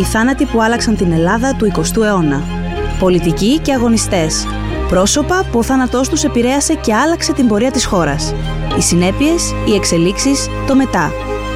Οι 0.00 0.04
θάνατοι 0.04 0.44
που 0.44 0.62
άλλαξαν 0.62 0.96
την 0.96 1.12
Ελλάδα 1.12 1.54
του 1.54 1.72
20ου 1.74 2.02
αιώνα. 2.02 2.42
Πολιτικοί 2.98 3.58
και 3.58 3.72
αγωνιστές. 3.72 4.46
Πρόσωπα 4.88 5.44
που 5.52 5.58
ο 5.58 5.62
θάνατός 5.62 6.08
τους 6.08 6.24
επηρέασε 6.24 6.74
και 6.74 6.94
άλλαξε 6.94 7.32
την 7.32 7.46
πορεία 7.46 7.70
της 7.70 7.84
χώρας. 7.84 8.34
Οι 8.78 8.80
συνέπειες, 8.80 9.54
οι 9.68 9.74
εξελίξεις, 9.74 10.48
το 10.66 10.74
μετά. 10.74 11.12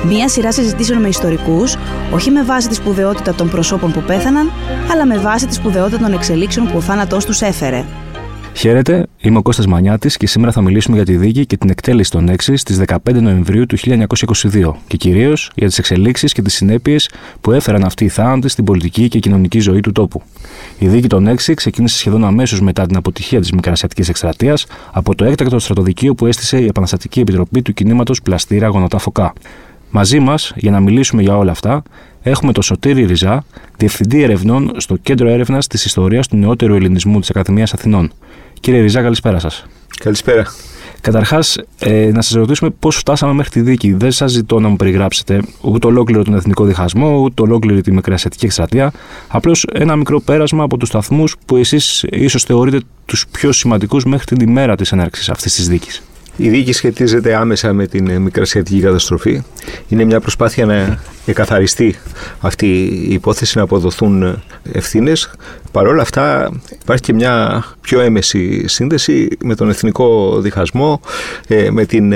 Μία 0.07 0.29
σειρά 0.29 0.53
συζητήσεων 0.53 1.01
με 1.01 1.09
ιστορικούς, 1.09 1.77
όχι 2.13 2.31
με 2.31 2.43
βάση 2.43 2.69
τη 2.69 2.75
σπουδαιότητα 2.75 3.35
των 3.35 3.51
προσώπων 3.51 3.93
που 3.93 4.01
πέθαναν, 4.01 4.51
αλλά 4.93 5.07
με 5.07 5.19
βάση 5.19 5.47
τη 5.47 5.55
σπουδαιότητα 5.55 5.99
των 5.99 6.13
εξελίξεων 6.13 6.67
που 6.67 6.77
ο 6.77 6.81
θάνατός 6.81 7.25
τους 7.25 7.41
έφερε. 7.41 7.85
Χαίρετε, 8.57 9.07
είμαι 9.21 9.39
ο 9.39 9.43
Κώστας 9.43 9.67
Μανιάτης 9.67 10.17
και 10.17 10.27
σήμερα 10.27 10.53
θα 10.53 10.61
μιλήσουμε 10.61 10.97
για 10.97 11.05
τη 11.05 11.17
δίκη 11.17 11.47
και 11.47 11.57
την 11.57 11.71
εκτέλεση 11.71 12.11
των 12.11 12.31
6 12.31 12.35
στις 12.55 12.81
15 12.87 12.97
Νοεμβρίου 13.13 13.67
του 13.67 13.77
1922 13.79 14.73
και 14.87 14.97
κυρίως 14.97 15.51
για 15.55 15.67
τις 15.67 15.79
εξελίξεις 15.79 16.33
και 16.33 16.43
τις 16.43 16.55
συνέπειες 16.55 17.11
που 17.41 17.53
έφεραν 17.53 17.85
αυτοί 17.85 18.05
οι 18.05 18.09
θάνατοι 18.09 18.49
στην 18.49 18.65
πολιτική 18.65 19.09
και 19.09 19.19
κοινωνική 19.19 19.61
ζωή 19.61 19.81
του 19.81 19.93
τόπου. 19.93 20.23
Η 20.79 20.89
δίκη 20.89 21.07
των 21.07 21.29
6 21.29 21.55
ξεκίνησε 21.55 21.97
σχεδόν 21.97 22.25
αμέσως 22.25 22.61
μετά 22.61 22.87
την 22.87 22.97
αποτυχία 22.97 23.41
της 23.41 23.53
Μικρασιατικής 23.53 24.09
Εκστρατείας 24.09 24.67
από 24.93 25.15
το 25.15 25.25
έκτακτο 25.25 25.59
στρατοδικείο 25.59 26.15
που 26.15 26.27
έστησε 26.27 26.61
η 26.61 26.67
Επαναστατική 26.67 27.21
Επιτροπή 27.21 27.63
του 27.63 27.73
Κινήματος 27.73 28.23
Πλαστήρα 28.23 28.67
Γονατά 28.67 28.99
Φωκά. 28.99 29.33
Μαζί 29.91 30.19
μας, 30.19 30.53
για 30.57 30.71
να 30.71 30.81
μιλήσουμε 30.81 31.23
για 31.23 31.37
όλα 31.37 31.51
αυτά, 31.51 31.83
έχουμε 32.23 32.53
τον 32.53 32.63
Σωτήρη 32.63 33.05
Ριζά, 33.05 33.45
Διευθυντή 33.77 34.23
Ερευνών 34.23 34.73
στο 34.77 34.97
Κέντρο 34.97 35.29
Έρευνας 35.29 35.67
της 35.67 35.85
Ιστορίας 35.85 36.29
του 36.29 36.37
Νεότερου 36.37 36.75
Ελληνισμού 36.75 37.21
της 37.21 37.31
Ακαδημίας 37.31 37.75
Αθηνών. 37.75 38.13
Κύριε 38.65 38.81
Ριζά, 38.81 39.03
καλησπέρα 39.03 39.39
σας. 39.39 39.65
Καλησπέρα. 39.99 40.47
Καταρχάς, 41.01 41.59
ε, 41.79 42.11
να 42.13 42.23
σας 42.23 42.33
ρωτήσουμε 42.33 42.71
πώς 42.71 42.97
φτάσαμε 42.97 43.33
μέχρι 43.33 43.51
τη 43.51 43.61
δίκη. 43.61 43.93
Δεν 43.93 44.11
σας 44.11 44.31
ζητώ 44.31 44.61
να 44.61 44.69
μου 44.69 44.77
περιγράψετε 44.77 45.43
ούτε 45.61 45.87
ολόκληρο 45.87 46.25
τον 46.25 46.35
εθνικό 46.35 46.65
διχασμό, 46.65 47.19
ούτε 47.19 47.43
ολόκληρη 47.43 47.81
τη 47.81 47.93
Μικρασιατική 47.93 48.45
Εκστρατεία. 48.45 48.93
Απλώς 49.29 49.67
ένα 49.73 49.97
μικρό 49.97 50.21
πέρασμα 50.21 50.65
από 50.65 50.77
τους 50.77 50.89
σταθμούς 50.89 51.37
που 51.47 51.57
εσείς 51.57 52.05
ίσως 52.11 52.43
θεωρείτε 52.43 52.81
τους 53.05 53.27
πιο 53.31 53.53
σημαντικούς 53.53 54.05
μέχρι 54.05 54.37
την 54.37 54.49
ημέρα 54.49 54.77
της 54.77 54.93
έναρξης 54.93 55.29
αυτής 55.29 55.55
της 55.55 55.69
δίκης. 55.69 56.03
Η 56.37 56.49
δίκη 56.49 56.73
σχετίζεται 56.73 57.35
άμεσα 57.35 57.73
με 57.73 57.87
την 57.87 58.09
ε, 58.09 58.19
μικρασιατική 58.19 58.81
καταστροφή. 58.81 59.43
Είναι 59.89 60.05
μια 60.05 60.21
προσπάθεια 60.21 60.67
να 60.67 60.99
εκαθαριστεί 61.27 61.95
αυτή 62.41 62.67
η 62.85 63.13
υπόθεση, 63.13 63.57
να 63.59 63.63
αποδοθούν 63.65 64.23
ε, 64.23 64.43
ευθύνες. 64.73 65.31
Παρ' 65.73 65.87
όλα 65.87 66.03
αυτά 66.03 66.53
υπάρχει 66.83 67.03
και 67.03 67.13
μια 67.13 67.65
πιο 67.81 68.01
έμεση 68.01 68.69
σύνδεση 68.69 69.29
με 69.45 69.55
τον 69.55 69.69
εθνικό 69.69 70.39
διχασμό, 70.41 71.01
ε, 71.47 71.71
με 71.71 71.85
την 71.85 72.15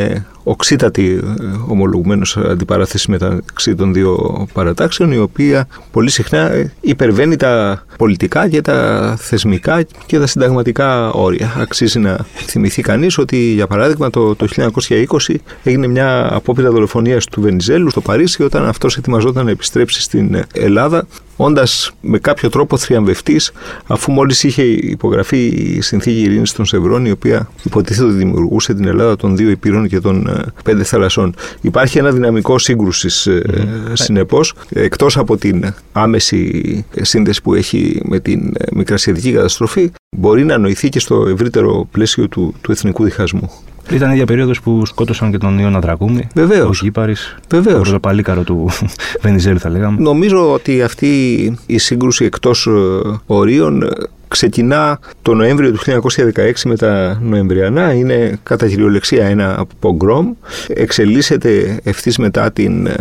οξύτατη 0.48 1.20
ομολογουμένως 1.68 2.36
αντιπαράθεση 2.36 3.10
μεταξύ 3.10 3.74
των 3.74 3.92
δύο 3.92 4.46
παρατάξεων, 4.52 5.12
η 5.12 5.18
οποία 5.18 5.68
πολύ 5.90 6.10
συχνά 6.10 6.70
υπερβαίνει 6.80 7.36
τα 7.36 7.82
πολιτικά 7.96 8.48
και 8.48 8.60
τα 8.60 9.14
θεσμικά 9.18 9.82
και 10.06 10.18
τα 10.18 10.26
συνταγματικά 10.26 11.10
όρια. 11.10 11.54
Αξίζει 11.58 11.98
να 11.98 12.18
θυμηθεί 12.46 12.82
κανείς 12.82 13.18
ότι 13.18 13.36
για 13.36 13.66
παράδειγμα 13.66 14.10
το, 14.10 14.34
το 14.34 14.46
1920 14.56 15.34
έγινε 15.62 15.86
μια 15.86 16.34
απόπειρα 16.34 16.70
δολοφονίας 16.70 17.24
του 17.24 17.40
Βενιζέλου 17.40 17.90
στο 17.90 18.00
Παρίσι 18.00 18.42
όταν 18.42 18.66
αυτός 18.66 18.96
ετοιμαζόταν 18.96 19.44
να 19.44 19.50
επιστρέψει 19.50 20.00
στην 20.00 20.42
Ελλάδα 20.52 21.06
όντας 21.38 21.92
με 22.00 22.18
κάποιο 22.18 22.48
τρόπο 22.48 22.76
θριαμβευτής, 22.76 23.52
αφού 23.86 24.12
μόλις 24.12 24.42
είχε 24.42 24.62
υπογραφεί 24.62 25.46
η 25.46 25.80
συνθήκη 25.80 26.20
ειρήνης 26.20 26.52
των 26.52 26.64
Σευρών, 26.64 27.06
η 27.06 27.10
οποία 27.10 27.50
υποτίθεται 27.62 28.06
ότι 28.06 28.16
δημιουργούσε 28.16 28.74
την 28.74 28.86
Ελλάδα 28.86 29.16
των 29.16 29.36
δύο 29.36 29.50
υπήρων 29.50 29.88
και 29.88 30.00
των 30.00 30.26
ε, 30.26 30.37
πέντε 30.64 30.84
θαλασσών. 30.84 31.34
Υπάρχει 31.60 31.98
ένα 31.98 32.10
δυναμικό 32.10 32.58
σύγκρουσης 32.58 33.28
mm. 33.30 33.42
συνεπώς, 33.92 34.54
εκτός 34.68 35.16
από 35.16 35.36
την 35.36 35.74
άμεση 35.92 36.84
σύνδεση 37.00 37.42
που 37.42 37.54
έχει 37.54 38.00
με 38.04 38.20
την 38.20 38.52
ε, 38.58 38.64
μικρασιατική 38.72 39.32
καταστροφή, 39.32 39.90
μπορεί 40.16 40.44
να 40.44 40.58
νοηθεί 40.58 40.88
και 40.88 41.00
στο 41.00 41.26
ευρύτερο 41.28 41.88
πλαίσιο 41.90 42.28
του, 42.28 42.54
του 42.60 42.72
εθνικού 42.72 43.04
διχασμού. 43.04 43.50
Ήταν 43.90 44.08
η 44.08 44.12
ίδια 44.12 44.26
περίοδος 44.26 44.60
που 44.60 44.86
σκότωσαν 44.86 45.30
και 45.30 45.38
τον 45.38 45.58
Ιωνα 45.58 45.80
Δρακούμη. 45.80 46.28
Βεβαίως. 46.34 46.80
Ο 46.80 46.84
Γήπαρης. 46.84 47.36
Βεβαίως. 47.48 47.90
Το 47.90 48.00
παλίκαρο 48.00 48.42
του 48.42 48.70
Βενιζέλου, 49.20 49.58
θα 49.58 49.68
λέγαμε. 49.68 49.96
Νομίζω 50.00 50.52
ότι 50.52 50.82
αυτή 50.82 51.08
η 51.66 51.78
σύγκρουση 51.78 52.24
εκτός 52.24 52.66
ε, 52.66 52.70
ορίων 53.26 53.82
ξεκινά 54.28 54.98
το 55.22 55.34
Νοέμβριο 55.34 55.72
του 55.72 55.78
1916 56.34 56.52
με 56.64 56.76
τα 56.76 57.20
Νοεμβριανά, 57.22 57.92
είναι 57.92 58.38
κατά 58.42 58.68
κυριολεξία 58.68 59.26
ένα 59.26 59.66
πογκρόμ, 59.78 60.32
εξελίσσεται 60.68 61.80
ευθύς 61.82 62.18
μετά 62.18 62.52
την 62.52 62.86
ε, 62.86 62.94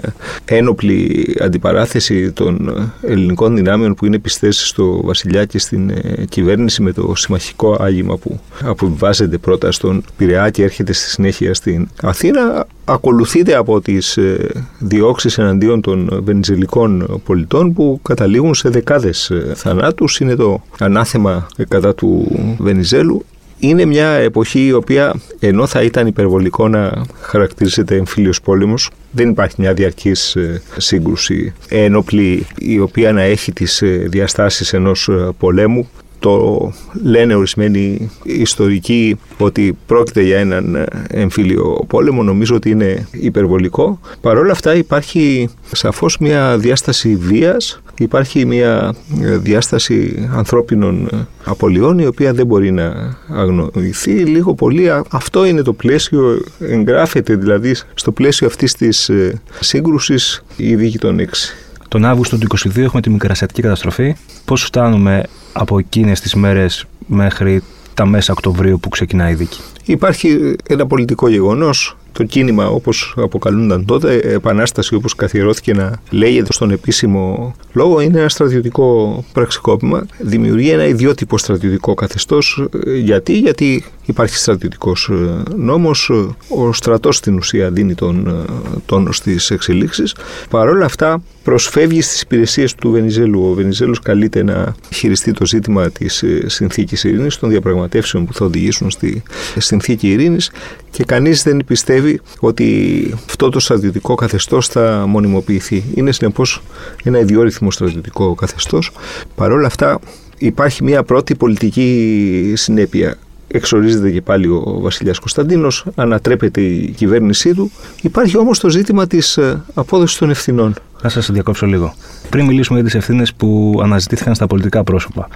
ένοπλη 0.45 1.35
αντιπαράθεση 1.41 2.31
των 2.31 2.73
ελληνικών 3.01 3.55
δυνάμεων 3.55 3.93
που 3.93 4.05
είναι 4.05 4.19
πιστές 4.19 4.67
στο 4.67 5.01
βασιλιά 5.03 5.45
και 5.45 5.59
στην 5.59 5.89
ε, 5.89 6.25
κυβέρνηση 6.29 6.81
με 6.81 6.91
το 6.91 7.15
συμμαχικό 7.15 7.77
άγημα 7.79 8.17
που 8.17 8.39
αποβιβάζεται 8.63 9.37
πρώτα 9.37 9.71
στον 9.71 10.03
Πειραιά 10.17 10.49
και 10.49 10.63
έρχεται 10.63 10.93
στη 10.93 11.09
συνέχεια 11.09 11.53
στην 11.53 11.87
Αθήνα 12.01 12.67
ακολουθείται 12.87 13.55
από 13.55 13.81
τις 13.81 14.17
ε, 14.17 14.49
διώξεις 14.79 15.37
εναντίον 15.37 15.81
των 15.81 16.19
βενιζελικών 16.23 17.21
πολιτών 17.25 17.73
που 17.73 17.99
καταλήγουν 18.03 18.53
σε 18.53 18.69
δεκάδες 18.69 19.29
ε, 19.29 19.51
θανάτους. 19.55 20.19
Είναι 20.19 20.35
το 20.35 20.61
ανάθεμα 20.79 21.47
κατά 21.67 21.95
του 21.95 22.27
Βενιζέλου. 22.57 23.25
Είναι 23.59 23.85
μια 23.85 24.07
εποχή 24.07 24.65
η 24.65 24.73
οποία 24.73 25.13
ενώ 25.39 25.67
θα 25.67 25.81
ήταν 25.81 26.07
υπερβολικό 26.07 26.67
να 26.67 27.05
χαρακτηρίζεται 27.21 27.95
εμφύλιος 27.95 28.41
πόλεμος 28.41 28.89
δεν 29.11 29.29
υπάρχει 29.29 29.55
μια 29.57 29.73
διαρκής 29.73 30.35
ε, 30.35 30.61
σύγκρουση 30.77 31.53
ένοπλη 31.69 32.45
η 32.57 32.79
οποία 32.79 33.11
να 33.11 33.21
έχει 33.21 33.53
τις 33.53 33.83
διαστάσεις 34.05 34.73
ενός 34.73 35.09
πολέμου 35.37 35.89
το 36.19 36.71
λένε 37.03 37.35
ορισμένοι 37.35 38.09
ιστορικοί 38.23 39.17
ότι 39.37 39.77
πρόκειται 39.85 40.21
για 40.21 40.39
έναν 40.39 40.87
εμφύλιο 41.09 41.85
πόλεμο, 41.87 42.23
νομίζω 42.23 42.55
ότι 42.55 42.69
είναι 42.69 43.07
υπερβολικό. 43.11 43.99
Παρ' 44.21 44.37
όλα 44.37 44.51
αυτά 44.51 44.75
υπάρχει 44.75 45.49
σαφώς 45.71 46.17
μια 46.17 46.57
διάσταση 46.57 47.15
βίας, 47.15 47.81
υπάρχει 47.97 48.45
μια 48.45 48.95
διάσταση 49.17 50.29
ανθρώπινων 50.33 51.09
απολειών 51.43 51.99
η 51.99 52.05
οποία 52.05 52.33
δεν 52.33 52.45
μπορεί 52.45 52.71
να 52.71 53.17
αγνοηθεί 53.29 54.11
λίγο 54.11 54.53
πολύ. 54.53 54.89
Αυτό 55.09 55.45
είναι 55.45 55.61
το 55.61 55.73
πλαίσιο, 55.73 56.41
εγγράφεται 56.59 57.35
δηλαδή 57.35 57.75
στο 57.93 58.11
πλαίσιο 58.11 58.47
αυτής 58.47 58.73
της 58.73 59.09
ε, 59.09 59.41
σύγκρουσης 59.59 60.43
η 60.55 60.75
δίκη 60.75 60.97
των 60.97 61.19
έξι. 61.19 61.55
Τον 61.97 62.05
Αύγουστο 62.05 62.37
του 62.37 62.47
22 62.57 62.77
έχουμε 62.77 63.01
τη 63.01 63.09
Μικρασιατική 63.09 63.61
καταστροφή. 63.61 64.15
Πώς 64.45 64.63
φτάνουμε 64.63 65.23
από 65.53 65.79
εκείνες 65.79 66.19
τις 66.19 66.35
μέρες 66.35 66.85
μέχρι 67.07 67.63
τα 67.93 68.05
μέσα 68.05 68.33
Οκτωβρίου 68.33 68.79
που 68.79 68.89
ξεκινάει 68.89 69.31
η 69.31 69.35
δίκη; 69.35 69.59
Υπάρχει 69.85 70.55
ένα 70.67 70.87
πολιτικό 70.87 71.27
γεγονός 71.27 71.97
το 72.11 72.23
κίνημα 72.23 72.67
όπως 72.67 73.13
αποκαλούνταν 73.17 73.85
τότε, 73.85 74.15
επανάσταση 74.15 74.95
όπως 74.95 75.15
καθιερώθηκε 75.15 75.73
να 75.73 75.99
λέγεται 76.09 76.53
στον 76.53 76.71
επίσημο 76.71 77.55
λόγο, 77.73 78.01
είναι 78.01 78.19
ένα 78.19 78.29
στρατιωτικό 78.29 79.23
πραξικόπημα. 79.33 80.05
Δημιουργεί 80.17 80.69
ένα 80.69 80.85
ιδιότυπο 80.85 81.37
στρατιωτικό 81.37 81.93
καθεστώς. 81.93 82.67
Γιατί, 83.03 83.37
γιατί 83.37 83.83
υπάρχει 84.07 84.35
στρατιωτικός 84.35 85.09
ε, 85.09 85.43
νόμος, 85.55 86.11
ο 86.47 86.73
στρατός 86.73 87.15
στην 87.15 87.37
ουσία 87.37 87.71
δίνει 87.71 87.95
τον 87.95 88.27
ε, 88.27 88.43
τόνο 88.85 89.11
στις 89.11 89.51
εξελίξεις. 89.51 90.15
Παρ' 90.49 90.69
όλα 90.69 90.85
αυτά 90.85 91.21
προσφεύγει 91.43 92.01
στις 92.01 92.21
υπηρεσίες 92.21 92.75
του 92.75 92.91
Βενιζέλου. 92.91 93.49
Ο 93.49 93.53
Βενιζέλος 93.53 93.99
καλείται 93.99 94.43
να 94.43 94.75
χειριστεί 94.93 95.31
το 95.31 95.45
ζήτημα 95.45 95.89
της 95.89 96.23
ε, 96.23 96.43
συνθήκης 96.45 97.03
ειρήνης, 97.03 97.37
των 97.37 97.49
διαπραγματεύσεων 97.49 98.25
που 98.25 98.33
θα 98.33 98.45
οδηγήσουν 98.45 98.89
στη 98.89 99.23
συνθήκη 99.57 100.11
ειρήνης 100.11 100.51
και 100.91 101.03
κανείς 101.03 101.43
δεν 101.43 101.63
πιστεύει 101.65 102.21
ότι 102.39 103.13
αυτό 103.25 103.49
το 103.49 103.59
στρατιωτικό 103.59 104.15
καθεστώς 104.15 104.67
θα 104.67 105.05
μονιμοποιηθεί. 105.07 105.83
Είναι 105.93 106.11
συνεπώς 106.11 106.61
ένα 107.03 107.19
ιδιόρυθμο 107.19 107.71
στρατιωτικό 107.71 108.35
καθεστώς. 108.35 108.91
Παρ' 109.35 109.51
όλα 109.51 109.67
αυτά 109.67 109.99
υπάρχει 110.37 110.83
μια 110.83 111.03
πρώτη 111.03 111.35
πολιτική 111.35 112.53
συνέπεια 112.55 113.17
εξορίζεται 113.47 114.11
και 114.11 114.21
πάλι 114.21 114.47
ο 114.47 114.79
βασιλιάς 114.81 115.19
Κωνσταντίνος, 115.19 115.85
ανατρέπεται 115.95 116.61
η 116.61 116.91
κυβέρνησή 116.91 117.53
του. 117.53 117.71
Υπάρχει 118.01 118.37
όμως 118.37 118.59
το 118.59 118.69
ζήτημα 118.69 119.07
της 119.07 119.37
ε, 119.37 119.63
απόδοσης 119.73 120.17
των 120.17 120.29
ευθυνών. 120.29 120.73
Να 121.01 121.09
σας 121.09 121.31
διακόψω 121.31 121.65
λίγο. 121.65 121.93
Πριν 122.29 122.45
μιλήσουμε 122.45 122.79
για 122.79 122.87
τις 122.87 122.97
ευθύνες 122.97 123.33
που 123.33 123.79
αναζητήθηκαν 123.83 124.35
στα 124.35 124.47
πολιτικά 124.47 124.83
πρόσωπα. 124.83 125.27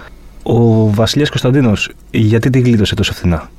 Ο 0.42 0.90
βασιλιάς 0.90 1.28
Κωνσταντίνος 1.28 1.90
γιατί 2.10 2.50
τη 2.50 2.60
γλίτωσε 2.60 2.94
τόσο 2.94 3.12
φθηνά; 3.12 3.50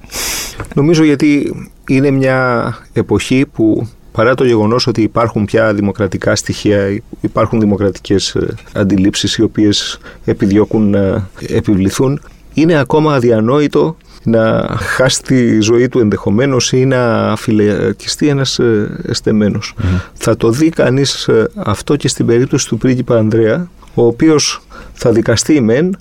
Νομίζω 0.76 1.04
γιατί 1.04 1.56
είναι 1.88 2.12
μια 2.12 2.78
εποχή 2.94 3.46
που 3.54 3.88
παρά 4.12 4.36
το 4.36 4.44
γεγονός 4.44 4.88
ότι 4.88 5.02
υπάρχουν 5.02 5.46
πια 5.46 5.74
δημοκρατικά 5.74 6.36
στοιχεία, 6.36 7.02
υπάρχουν 7.22 7.60
δημοκρατικές 7.60 8.36
ε, 8.36 8.56
αντιλήψεις 8.74 9.36
οι 9.36 9.42
οποίες 9.42 10.00
επιδιώκουν 10.26 10.90
να 10.90 11.30
επιβληθούν, 11.48 12.22
είναι 12.54 12.80
ακόμα 12.80 13.14
αδιανόητο 13.14 13.98
να 14.24 14.75
χάσει 14.80 15.22
τη 15.22 15.60
ζωή 15.60 15.88
του 15.88 16.00
ενδεχομένως 16.00 16.72
ή 16.72 16.86
να 16.86 17.34
φυλακιστεί 17.38 18.28
ένας 18.28 18.60
ε, 18.60 19.00
εστεμένος. 19.08 19.75
Θα 20.14 20.38
το 20.38 20.50
δει 20.50 20.70
κανείς 20.70 21.28
ε, 21.28 21.50
αυτό 21.56 21.96
και 21.96 22.08
στην 22.08 22.25
περίπτωση 22.25 22.68
του 22.68 22.78
πρίγκιπα 22.78 23.18
Ανδρέα, 23.18 23.70
ο 23.94 24.06
οποίος 24.06 24.62
θα 24.94 25.12
δικαστεί 25.12 25.62
μεν, 25.62 25.98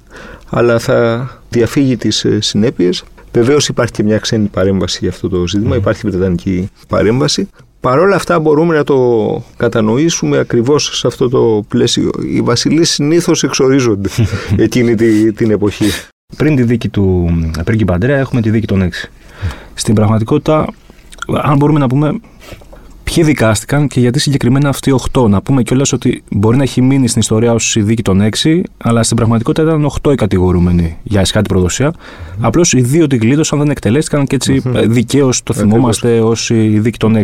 αλλά 0.51 0.79
θα 0.79 1.29
διαφύγει 1.49 1.97
τις 1.97 2.25
ε, 2.25 2.41
συνέπειες. 2.41 3.05
Βεβαίως 3.33 3.69
υπάρχει 3.69 3.93
και 3.93 4.03
μια 4.03 4.19
ξένη 4.19 4.47
παρέμβαση 4.47 4.99
για 5.01 5.09
αυτό 5.09 5.29
το 5.29 5.47
ζήτημα, 5.47 5.77
υπάρχει 5.77 6.09
βρετανική 6.09 6.71
παρέμβαση. 6.89 7.49
Παρ' 7.81 7.99
όλα 7.99 8.17
αυτά 8.17 8.39
μπορούμε 8.39 8.75
να 8.75 8.85
το 8.85 9.45
κατανοήσουμε 9.57 10.39
ακριβώς 10.39 10.99
σε 10.99 11.07
αυτό 11.07 11.29
το 11.29 11.65
πλαίσιο. 11.69 12.11
Οι 12.33 12.41
βασιλείς 12.41 12.91
συνήθως 12.91 13.43
εξορίζονται 13.43 14.09
εκείνη 14.57 14.95
την 15.33 15.51
εποχή. 15.51 15.91
Πριν 16.37 16.57
τη 16.57 16.63
δίκη 16.63 16.89
του 16.89 17.31
πρίγκιπα 17.65 17.93
Παντρέα 17.93 18.19
έχουμε 18.19 18.41
τη 18.41 18.51
δίκη 18.51 18.67
των 18.67 18.83
6. 18.83 19.09
Στην 19.75 19.95
πραγματικότητα, 19.95 20.67
αν 21.43 21.57
μπορούμε 21.57 21.79
να 21.79 21.87
πούμε 21.87 22.21
ποιοι 23.05 23.25
δικάστηκαν 23.25 23.89
και 23.89 24.01
γιατί 24.01 24.19
συγκεκριμένα 24.19 24.69
αυτοί 24.69 24.91
οι 24.91 24.95
8. 25.13 25.29
Να 25.29 25.43
πούμε 25.43 25.63
κιόλας 25.63 25.93
ότι 25.93 26.23
μπορεί 26.31 26.57
να 26.57 26.63
έχει 26.63 26.83
μείνει 26.83 27.09
στην 27.09 27.21
ιστορία 27.21 27.53
ως 27.53 27.77
η 27.77 27.83
δίκη 27.83 28.03
των 28.03 28.29
6, 28.43 28.61
αλλά 28.79 29.03
στην 29.03 29.17
πραγματικότητα 29.17 29.63
ήταν 29.63 29.91
8 30.03 30.13
οι 30.13 30.15
κατηγορούμενοι 30.15 30.97
για 31.03 31.21
εσχάτη 31.21 31.49
προδοσία. 31.49 31.93
Mm-hmm. 31.93 32.37
Απλώς 32.41 32.73
οι 32.73 32.81
δύο 32.81 33.07
την 33.07 33.21
κλείδωσαν, 33.21 33.59
δεν 33.59 33.71
εκτελέστηκαν 33.71 34.27
και 34.27 34.35
έτσι 34.35 34.63
mm-hmm. 34.65 34.85
δικαίως 34.87 35.43
το 35.43 35.53
θυμόμαστε 35.53 36.21
ως 36.21 36.51
η 36.51 36.79
δίκη 36.79 36.99
των 36.99 37.17
6. 37.17 37.21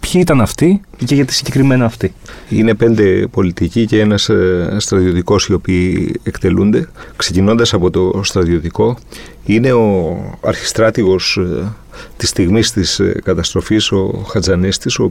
Ποιοι 0.00 0.20
ήταν 0.24 0.40
αυτοί 0.40 0.80
και 1.04 1.14
γιατί 1.14 1.32
συγκεκριμένα 1.34 1.84
αυτοί; 1.84 2.12
Είναι 2.48 2.74
πέντε 2.74 3.26
πολιτικοί 3.26 3.86
και 3.86 4.00
ένας 4.00 4.28
ε, 4.28 4.76
στρατιωτικός 4.78 5.46
οι 5.46 5.52
οποίοι 5.52 6.14
εκτελούνται. 6.22 6.88
Ξεκινώντας 7.16 7.74
από 7.74 7.90
το 7.90 8.20
στρατιωτικό, 8.24 8.98
είναι 9.44 9.72
ο 9.72 10.16
αρχιστράτηγος 10.40 11.36
ε, 11.36 11.72
της 12.16 12.28
στιγμής 12.28 12.72
της 12.72 13.00
ε, 13.00 13.20
καταστροφής 13.24 13.92
ο 13.92 14.24
Χατζανέστης, 14.28 14.98
ο 14.98 15.04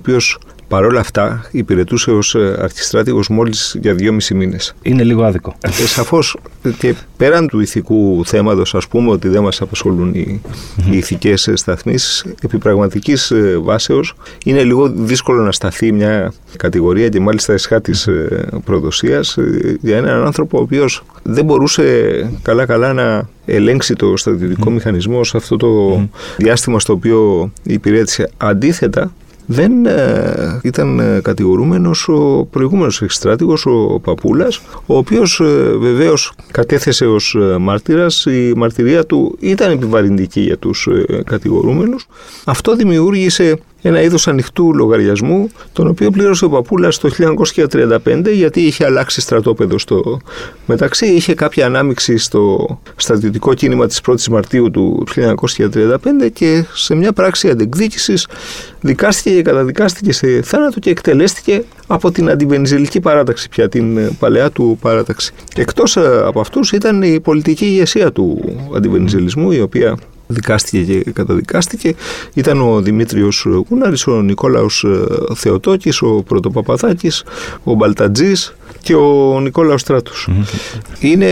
οποίος 0.68 0.80
παρόλα 0.80 1.00
αυτά 1.00 1.46
υπηρετούσε 1.52 2.12
ως 2.12 2.36
ε, 2.36 2.58
αρχιστράτηγος 2.62 3.30
μόλις 3.30 3.78
για 3.81 3.94
δυόμισι 3.94 4.34
μήνες. 4.34 4.75
Είναι 4.81 5.04
λίγο 5.04 5.24
άδικο. 5.24 5.56
Ε, 5.62 5.69
σαφώς 5.72 6.38
και 6.78 6.96
πέραν 7.18 7.48
του 7.48 7.60
ηθικού 7.60 8.25
θέματος 8.25 8.75
ας 8.75 8.88
πούμε 8.88 9.12
ότι 9.12 9.28
δεν 9.28 9.42
μας 9.42 9.62
απασχολούν 9.62 10.14
οι, 10.14 10.42
mm-hmm. 10.46 10.92
οι 10.92 10.98
ηθικές 10.98 11.50
σταθμίσεις 11.54 12.25
επί 12.42 12.58
πραγματικής 12.58 13.34
βάσεως 13.62 14.14
είναι 14.46 14.64
λίγο 14.64 14.90
δύσκολο 14.90 15.44
να 15.44 15.52
σταθεί 15.52 15.92
μια 15.92 16.34
κατηγορία 16.58 17.10
και 17.10 17.19
μάλιστα 17.19 17.54
εσχά 17.54 17.81
της 17.81 18.10
προδοσίας 18.66 19.38
για 19.81 19.98
έναν 19.98 20.25
άνθρωπο 20.25 20.58
ο 20.58 20.62
οποίος 20.62 21.04
δεν 21.24 21.46
μπορούσε 21.46 22.40
καλά 22.42 22.66
καλά 22.66 22.94
να 22.94 23.30
ελέγξει 23.46 23.94
το 23.94 24.18
στρατιωτικό 24.18 24.69
μηχανισμό 24.69 25.24
σε 25.24 25.38
αυτό 25.38 25.58
το 25.58 26.02
διάστημα 26.38 26.80
στο 26.80 26.94
οποίο 26.94 27.52
υπηρέτησε. 27.64 28.30
Αντίθετα, 28.38 29.12
δεν 29.49 29.85
ε, 29.85 30.59
ήταν 30.63 30.99
ε, 30.99 31.19
κατηγορούμενος 31.23 32.07
ο 32.07 32.47
προηγούμενος 32.51 33.01
εξτράτηγος, 33.01 33.65
ο 33.65 33.99
Παπούλας, 34.03 34.61
ο 34.85 34.97
οποίος 34.97 35.39
ε, 35.39 35.77
βεβαίως 35.77 36.33
κατέθεσε 36.51 37.05
ως 37.05 37.35
ε, 37.35 37.57
μάρτυρας, 37.57 38.25
η 38.25 38.53
μαρτυρία 38.55 39.05
του 39.05 39.38
ήταν 39.39 39.71
επιβαρυντική 39.71 40.41
για 40.41 40.57
τους 40.57 40.88
ε, 40.88 41.23
κατηγορούμενους. 41.25 42.07
Αυτό 42.45 42.75
δημιούργησε 42.75 43.59
ένα 43.88 44.01
είδος 44.01 44.28
ανοιχτού 44.28 44.74
λογαριασμού, 44.75 45.51
τον 45.74 45.88
οποίο 45.88 46.12
πλήρωσε 46.12 46.45
ο 46.45 46.50
Παπούλας 46.50 46.98
το 46.98 47.10
1935 47.72 48.31
γιατί 48.34 48.62
είχε 48.62 48.86
αλλάξει 48.86 49.22
στρατόπεδο 49.22 49.78
στο 49.78 50.19
μεταξύ, 50.66 51.06
είχε 51.06 51.34
κάποια 51.34 51.66
ανάμειξη 51.66 52.18
στο 52.18 52.68
στρατιωτικό 52.95 53.54
κίνημα 53.54 53.88
της 53.88 54.01
1ης 54.07 54.28
Μαρτίου 54.28 54.72
του 54.72 55.04
1935 55.16 55.98
και 56.34 56.66
σε 56.74 56.95
μια 56.95 57.13
πράξη 57.13 57.50
αντεκδίκησης 57.50 58.28
δικάστηκε 58.81 59.36
και 59.36 59.42
καταδικάστηκε 59.42 60.12
σε 60.12 60.42
θάνατο 60.42 60.80
και 60.80 60.90
εκτελέστηκε 60.90 61.63
από 61.88 62.12
την 62.12 62.30
αντιβενιζελική 62.30 63.00
παράταξη 63.00 63.50
πια, 63.50 63.69
την 63.69 64.16
παλαιά 64.19 64.50
του 64.51 64.78
παράταξη. 64.81 65.33
Εκτός 65.56 65.98
ε, 65.98 66.22
από 66.25 66.40
αυτούς 66.40 66.72
ήταν 66.72 67.01
η 67.01 67.19
πολιτική 67.19 67.66
ηγεσία 67.66 68.12
του 68.12 68.56
αντιβενιζελισμού 68.75 69.51
η 69.51 69.62
οποία 69.62 69.98
δικάστηκε 70.27 71.01
και 71.01 71.12
καταδικάστηκε. 71.12 71.95
Ήταν 72.33 72.62
ο 72.62 72.81
Δημήτριος 72.81 73.45
Γούναρης, 73.69 74.07
ο 74.07 74.21
Νικόλαος 74.21 74.83
ε, 74.83 75.33
Θεοτόκης, 75.35 76.01
ο 76.01 76.24
Πρωτοπαπαδάκης, 76.27 77.24
ο 77.63 77.74
Μπαλτατζής 77.74 78.56
και 78.81 78.95
ο 78.95 79.39
Νικόλαος 79.39 79.83
Είναι 81.00 81.27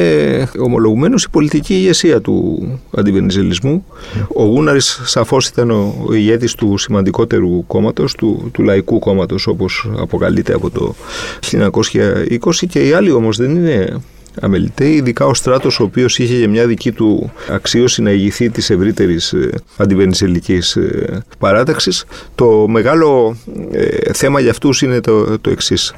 ομολογουμένως 0.59 1.23
η 1.23 1.29
πολιτική 1.29 1.73
ηγεσία 1.73 2.21
του 2.21 2.67
αντιβενιζελισμού. 2.95 3.85
Ο 4.27 4.43
Γούναρης 4.43 5.01
σαφώς 5.03 5.47
ήταν 5.47 5.71
ο 5.71 6.07
ηγέτης 6.13 6.53
του 6.53 6.77
σημαντικότερου 6.77 7.65
κόμματος, 7.67 8.13
του, 8.13 8.49
του 8.53 8.63
λαϊκού 8.63 8.99
κόμματος 8.99 9.47
όπως 9.47 9.89
αποκαλείται 9.97 10.53
από 10.53 10.69
το 10.69 10.95
1920 11.39 12.67
και 12.69 12.87
οι 12.87 12.93
άλλοι 12.93 13.11
όμως 13.11 13.37
δεν 13.37 13.55
είναι 13.55 14.01
αμεληταίοι, 14.41 14.91
ειδικά 14.91 15.25
ο 15.25 15.33
στράτος, 15.33 15.79
ο 15.79 15.83
οποίος 15.83 16.19
είχε 16.19 16.35
για 16.35 16.49
μια 16.49 16.67
δική 16.67 16.91
του 16.91 17.31
αξίωση 17.49 18.01
να 18.01 18.11
ηγηθεί 18.11 18.49
της 18.49 18.69
ευρύτερης 18.69 19.33
ε, 19.33 19.49
αντιβενιζελικής 19.77 20.75
ε, 20.75 21.23
παράταξης. 21.39 22.05
Το 22.35 22.67
μεγάλο 22.67 23.37
ε, 23.71 24.13
θέμα 24.13 24.39
για 24.39 24.51
αυτούς 24.51 24.81
είναι 24.81 24.99
το, 24.99 25.39
το 25.39 25.49
εξής. 25.49 25.93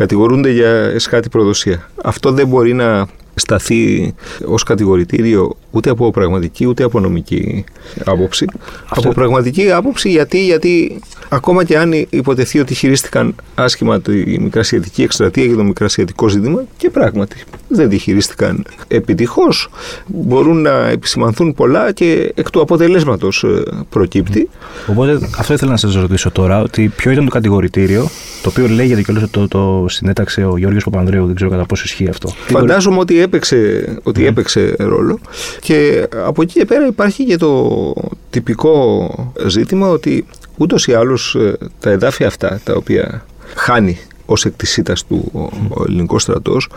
Κατηγορούνται 0.00 0.50
για 0.50 0.70
εσχάτη 0.70 1.28
προδοσία. 1.28 1.90
Αυτό 2.02 2.32
δεν 2.32 2.46
μπορεί 2.46 2.72
να 2.72 3.06
σταθεί 3.34 4.14
ως 4.46 4.62
κατηγορητήριο 4.62 5.56
ούτε 5.70 5.90
από 5.90 6.10
πραγματική 6.10 6.66
ούτε 6.66 6.82
από 6.82 7.00
νομική 7.00 7.64
άποψη. 8.04 8.46
Από 8.88 9.12
πραγματική 9.12 9.70
άποψη 9.70 10.10
γιατί, 10.10 10.44
γιατί 10.44 11.00
ακόμα 11.28 11.64
και 11.64 11.78
αν 11.78 11.92
υποτεθεί 12.10 12.58
ότι 12.60 12.74
χειρίστηκαν 12.74 13.34
άσχημα 13.54 14.00
τη 14.00 14.38
μικρασιατική 14.40 15.02
εκστρατεία 15.02 15.46
και 15.46 15.54
το 15.54 15.62
μικρασιατικό 15.62 16.28
ζήτημα 16.28 16.64
και 16.76 16.90
πράγματι 16.90 17.36
δεν 17.68 17.88
τη 17.88 17.98
χειρίστηκαν 17.98 18.66
επιτυχώς 18.88 19.68
μπορούν 20.06 20.62
να 20.62 20.88
επισημανθούν 20.88 21.54
πολλά 21.54 21.92
και 21.92 22.32
εκ 22.34 22.50
του 22.50 22.60
αποτελέσματος 22.60 23.44
ε, 23.44 23.62
προκύπτει. 23.90 24.48
Οπότε 24.86 25.28
αυτό 25.38 25.52
ήθελα 25.52 25.70
να 25.70 25.76
σας 25.76 25.94
ρωτήσω 25.94 26.30
τώρα 26.30 26.60
ότι 26.60 26.92
ποιο 26.96 27.10
ήταν 27.10 27.24
το 27.24 27.30
κατηγορητήριο 27.30 28.08
το 28.42 28.48
οποίο 28.48 28.68
λέγεται 28.68 29.02
και 29.02 29.12
το, 29.30 29.48
το 29.48 29.88
συνέταξε 29.90 30.44
ο 30.44 30.56
Γιώργος 30.56 30.84
Παπανδρέου, 30.84 31.26
δεν 31.26 31.34
ξέρω 31.34 31.50
κατά 31.50 31.66
πόσο 31.66 31.82
ισχύει 31.86 32.08
αυτό. 32.08 32.28
Φαντάζομαι 32.28 32.98
ότι 32.98 33.20
έπαιξε, 33.20 33.88
ότι 34.02 34.26
έπαιξε 34.26 34.74
ρόλο. 34.78 35.18
Και 35.60 36.06
από 36.24 36.42
εκεί 36.42 36.58
και 36.58 36.64
πέρα 36.64 36.86
υπάρχει 36.86 37.24
και 37.24 37.36
το 37.36 37.94
τυπικό 38.30 39.34
ζήτημα 39.46 39.88
ότι 39.88 40.26
ούτως 40.56 40.86
ή 40.86 40.94
άλλως 40.94 41.34
ε, 41.34 41.56
τα 41.80 41.90
εδάφια 41.90 42.26
αυτά 42.26 42.60
τα 42.64 42.74
οποία 42.74 43.24
χάνει 43.54 43.98
ως 44.30 44.44
εκ 44.44 44.52
της 44.56 44.80
του 45.08 45.30
ο, 45.70 45.84
ελληνικός 45.88 46.22
στρατός, 46.22 46.68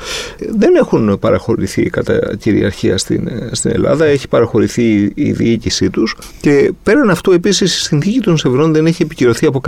δεν 0.56 0.76
έχουν 0.76 1.20
παραχωρηθεί 1.20 1.90
κατά 1.90 2.36
κυριαρχία 2.40 2.98
στην, 2.98 3.30
στην 3.52 3.72
Ελλάδα. 3.72 4.06
Έχει 4.06 4.28
παραχωρηθεί 4.28 5.12
η 5.16 5.32
διοίκησή 5.32 5.90
τους. 5.90 6.18
Και 6.42 6.72
πέραν 6.84 7.10
αυτού, 7.10 7.32
επίσης, 7.32 7.76
η 7.76 7.80
συνθήκη 7.80 8.20
των 8.20 8.38
Σευρών 8.38 8.74
δεν 8.74 8.86
έχει 8.86 9.04
επικυρωθεί 9.04 9.46
από 9.46 9.62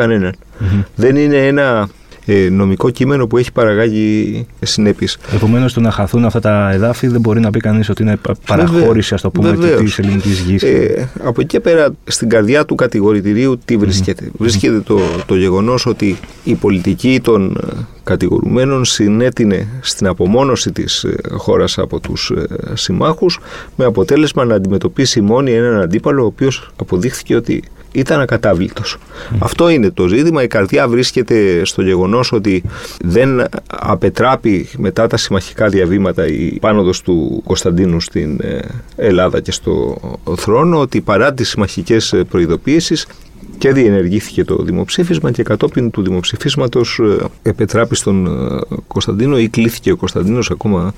Δεν 0.95 1.15
είναι 1.15 1.47
ένα 1.47 1.63
ε, 1.81 2.04
νομικό 2.51 2.89
κείμενο 2.89 3.27
που 3.27 3.37
έχει 3.37 3.51
παραγάγει 3.51 4.45
συνέπειες. 4.61 5.17
Επομένως, 5.33 5.73
το 5.73 5.79
να 5.79 5.91
χαθούν 5.91 6.25
αυτά 6.25 6.39
τα 6.39 6.71
εδάφη 6.71 7.07
δεν 7.07 7.21
μπορεί 7.21 7.39
να 7.39 7.49
πει 7.49 7.59
κανείς 7.59 7.89
ότι 7.89 8.01
είναι 8.01 8.17
παραχώρηση, 8.45 9.13
ας 9.13 9.21
το 9.21 9.29
πούμε, 9.29 9.57
της 9.77 9.99
ελληνικής 9.99 10.39
γης. 10.39 10.63
Ε, 10.63 11.09
από 11.23 11.41
εκεί 11.41 11.49
και 11.49 11.59
πέρα, 11.59 11.89
στην 12.03 12.29
καρδιά 12.29 12.65
του 12.65 12.75
κατηγορητηρίου, 12.75 13.59
τι 13.65 13.77
βρίσκεται; 13.77 14.31
Βρίσκεται 14.37 14.79
το, 14.79 14.99
το 15.25 15.35
γεγονός 15.35 15.85
ότι 15.85 16.17
η 16.43 16.55
πολιτική 16.55 17.19
των 17.23 17.57
ε, 17.63 17.85
κατηγορουμένων 18.03 18.85
συνέτεινε 18.85 19.67
στην 19.81 20.07
απομόνωση 20.07 20.71
της 20.71 21.03
ε, 21.03 21.15
χώρας 21.31 21.77
από 21.77 21.99
τους 21.99 22.31
συμμάχους 22.73 23.39
με 23.75 23.85
αποτέλεσμα 23.85 24.45
να 24.45 24.55
αντιμετωπίσει 24.55 25.21
μόνη 25.21 25.51
έναν 25.51 25.81
αντίπαλο 25.81 26.23
ο 26.23 26.25
οποίος 26.25 26.71
αποδείχθηκε 26.75 27.35
ότι 27.35 27.63
ήταν 27.95 28.19
ακατάβλητος. 28.19 28.97
Αυτό 29.39 29.69
είναι 29.69 29.89
το 29.89 30.07
ζήτημα. 30.07 30.43
Η 30.43 30.47
καρδιά 30.47 30.87
βρίσκεται 30.87 31.65
στο 31.65 31.81
γεγονός 31.81 32.31
ότι 32.31 32.63
δεν 33.03 33.43
απετράπει 33.67 34.69
μετά 34.77 35.07
τα 35.07 35.17
συμμαχικά 35.17 35.67
διαβήματα 35.67 36.27
η 36.27 36.57
πάνωδος 36.59 37.01
του 37.01 37.41
Κωνσταντίνου 37.45 37.99
στην 37.99 38.39
ε, 38.41 38.59
Ελλάδα 38.95 39.39
και 39.41 39.51
στο 39.51 39.97
θρόνο, 40.37 40.79
ότι 40.79 41.01
παρά 41.01 41.33
τις 41.33 41.49
συμμαχικές 41.49 42.15
προειδοποίησεις 42.29 43.07
και 43.57 43.71
διενεργήθηκε 43.71 44.43
το 44.43 44.55
δημοψήφισμα 44.55 45.31
και 45.31 45.43
κατόπιν 45.43 45.91
του 45.91 46.01
δημοψηφίσματος 46.01 46.99
ε, 46.99 47.49
επετράπη 47.49 47.95
στον 47.95 48.25
ε, 48.25 48.59
Κωνσταντίνο 48.87 49.39
ή 49.39 49.49
κλήθηκε 49.49 49.91
ο 49.91 49.95
Κωνσταντίνος 49.95 50.51
ακόμα 50.51 50.93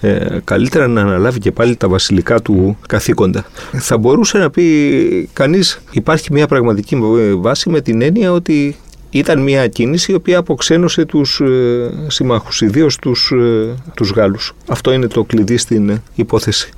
ε, 0.00 0.38
καλύτερα 0.44 0.86
να 0.86 1.00
αναλάβει 1.00 1.38
και 1.38 1.52
πάλι 1.52 1.76
τα 1.76 1.88
βασιλικά 1.88 2.40
του 2.40 2.78
καθήκοντα. 2.88 3.44
Θα 3.72 3.98
μπορούσε 3.98 4.38
να 4.38 4.50
πει 4.50 5.28
κανείς 5.32 5.82
υπάρχει 5.90 6.32
μια 6.32 6.46
πραγματική 6.46 6.96
βάση 7.36 7.70
με 7.70 7.80
την 7.80 8.02
έννοια 8.02 8.32
ότι 8.32 8.76
ήταν 9.10 9.42
μια 9.42 9.68
κίνηση 9.68 10.12
η 10.12 10.14
οποία 10.14 10.38
αποξένωσε 10.38 11.04
τους 11.04 11.40
ε, 11.40 11.90
συμμάχους, 12.06 12.60
ιδίως 12.60 12.96
τους, 12.96 13.32
τους 13.94 14.10
Γάλλους. 14.10 14.54
Αυτό 14.66 14.92
είναι 14.92 15.06
το 15.06 15.24
κλειδί 15.24 15.56
στην 15.56 16.00
υπόθεση. 16.14 16.70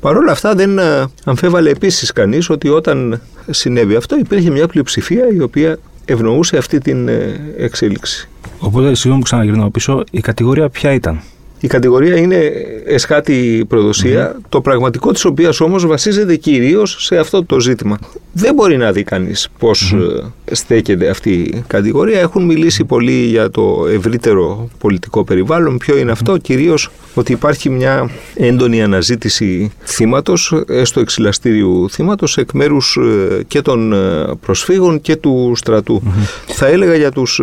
Παρ' 0.00 0.16
όλα 0.16 0.32
αυτά 0.32 0.54
δεν 0.54 0.78
ε, 0.78 1.06
αμφέβαλε 1.24 1.70
επίσης 1.70 2.12
κανείς 2.12 2.50
ότι 2.50 2.68
όταν 2.68 3.20
συνέβη 3.50 3.94
αυτό 3.94 4.16
υπήρχε 4.18 4.50
μια 4.50 4.66
πλειοψηφία 4.66 5.24
η 5.32 5.40
οποία 5.40 5.78
ευνοούσε 6.04 6.56
αυτή 6.56 6.78
την 6.78 7.08
ε, 7.08 7.40
εξέλιξη. 7.56 8.28
Οπότε, 8.58 8.94
συγγνώμη 8.94 9.18
που 9.18 9.24
ξαναγυρνάω 9.26 9.70
πίσω, 9.70 10.04
η 10.10 10.20
κατηγορία 10.20 10.68
ποια 10.68 10.92
ήταν; 10.92 11.20
Η 11.60 11.66
κατηγορία 11.66 12.16
είναι 12.16 12.52
εσχάτη 12.86 13.66
το 14.48 14.60
πραγματικό 14.60 15.12
της 15.12 15.24
οποίας 15.24 15.60
όμως 15.60 15.86
βασίζεται 15.86 16.36
κυρίως 16.36 16.96
σε 17.04 17.16
αυτό 17.16 17.44
το 17.44 17.60
ζήτημα. 17.60 17.98
Δεν 18.32 18.54
μπορεί 18.54 18.76
να 18.76 18.92
δει 18.92 19.02
κανείς 19.02 19.48
πώς 19.58 19.92
ε, 20.44 20.54
στέκεται 20.54 21.08
αυτή 21.08 21.30
η 21.30 21.64
κατηγορία. 21.66 22.20
Έχουν 22.20 22.44
μιλήσει 22.44 22.84
πολύ 22.84 23.24
για 23.24 23.50
το 23.50 23.86
ευρύτερο 23.90 24.68
πολιτικό 24.78 25.24
περιβάλλον. 25.24 25.78
Ποιο 25.78 25.98
είναι 25.98 26.10
αυτό, 26.10 26.36
κυρίως 26.36 26.90
ότι 27.14 27.32
υπάρχει 27.32 27.70
μια 27.70 28.10
έντονη 28.34 28.82
αναζήτηση 28.82 29.72
θύματος, 29.84 30.54
έστω 30.68 31.00
εξυλαστήριου 31.00 31.90
θύματος, 31.90 32.36
εκ 32.36 32.52
μέρους 32.52 32.96
ε, 32.96 33.42
και 33.46 33.62
των 33.62 33.92
ε, 33.92 34.24
προσφύγων 34.40 35.00
και 35.00 35.16
του 35.16 35.52
στρατου 35.56 36.02
Θα 36.46 36.66
έλεγα 36.66 36.94
για 36.94 37.10
τους 37.10 37.40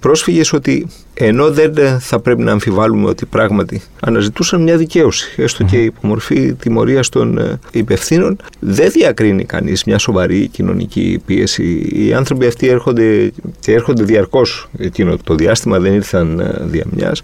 πρόσφυγες 0.00 0.52
ότι 0.52 0.86
ενώ 1.18 1.50
δεν 1.50 2.00
θα 2.00 2.20
πρέπει 2.20 2.42
να 2.42 2.52
αμφιβάλλουμε 2.52 3.08
ότι 3.08 3.26
πράγματι 3.26 3.82
αναζητούσαν 4.00 4.62
μια 4.62 4.76
δικαίωση, 4.76 5.42
έστω 5.42 5.64
και 5.64 5.76
υπομορφή 5.76 6.54
τιμωρίας 6.54 7.08
των 7.08 7.38
ε, 7.38 7.58
υπευθύνων, 7.70 8.36
δεν 8.58 8.90
διακρίνει 8.90 9.44
κανείς 9.44 9.84
μια 9.84 9.98
σοβαρή 9.98 10.48
κοινωνική 10.48 11.22
πίεση. 11.26 11.88
Οι 11.92 12.14
άνθρωποι 12.14 12.46
αυτοί 12.46 12.68
έρχονται 12.68 13.32
και 13.60 13.72
έρχονται 13.72 14.02
διαρκώς 14.02 14.68
εκείνο 14.78 15.16
το 15.24 15.34
διάστημα, 15.34 15.78
δεν 15.78 15.94
ήρθαν 15.94 16.40
ε, 16.40 16.60
διαμιάς. 16.60 17.22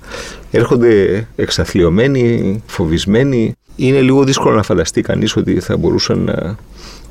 Έρχονται 0.54 1.26
εξαθλειωμένοι, 1.36 2.62
φοβισμένοι. 2.66 3.54
Είναι 3.76 4.00
λίγο 4.00 4.24
δύσκολο 4.24 4.54
να 4.56 4.62
φανταστεί 4.62 5.00
κανείς 5.00 5.36
ότι 5.36 5.60
θα 5.60 5.76
μπορούσαν 5.76 6.18
να 6.18 6.56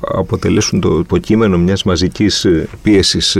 αποτελέσουν 0.08 0.80
το 0.80 0.98
υποκείμενο 0.98 1.58
μιας 1.58 1.82
μαζικής 1.82 2.44
ε, 2.44 2.68
πίεσης 2.82 3.36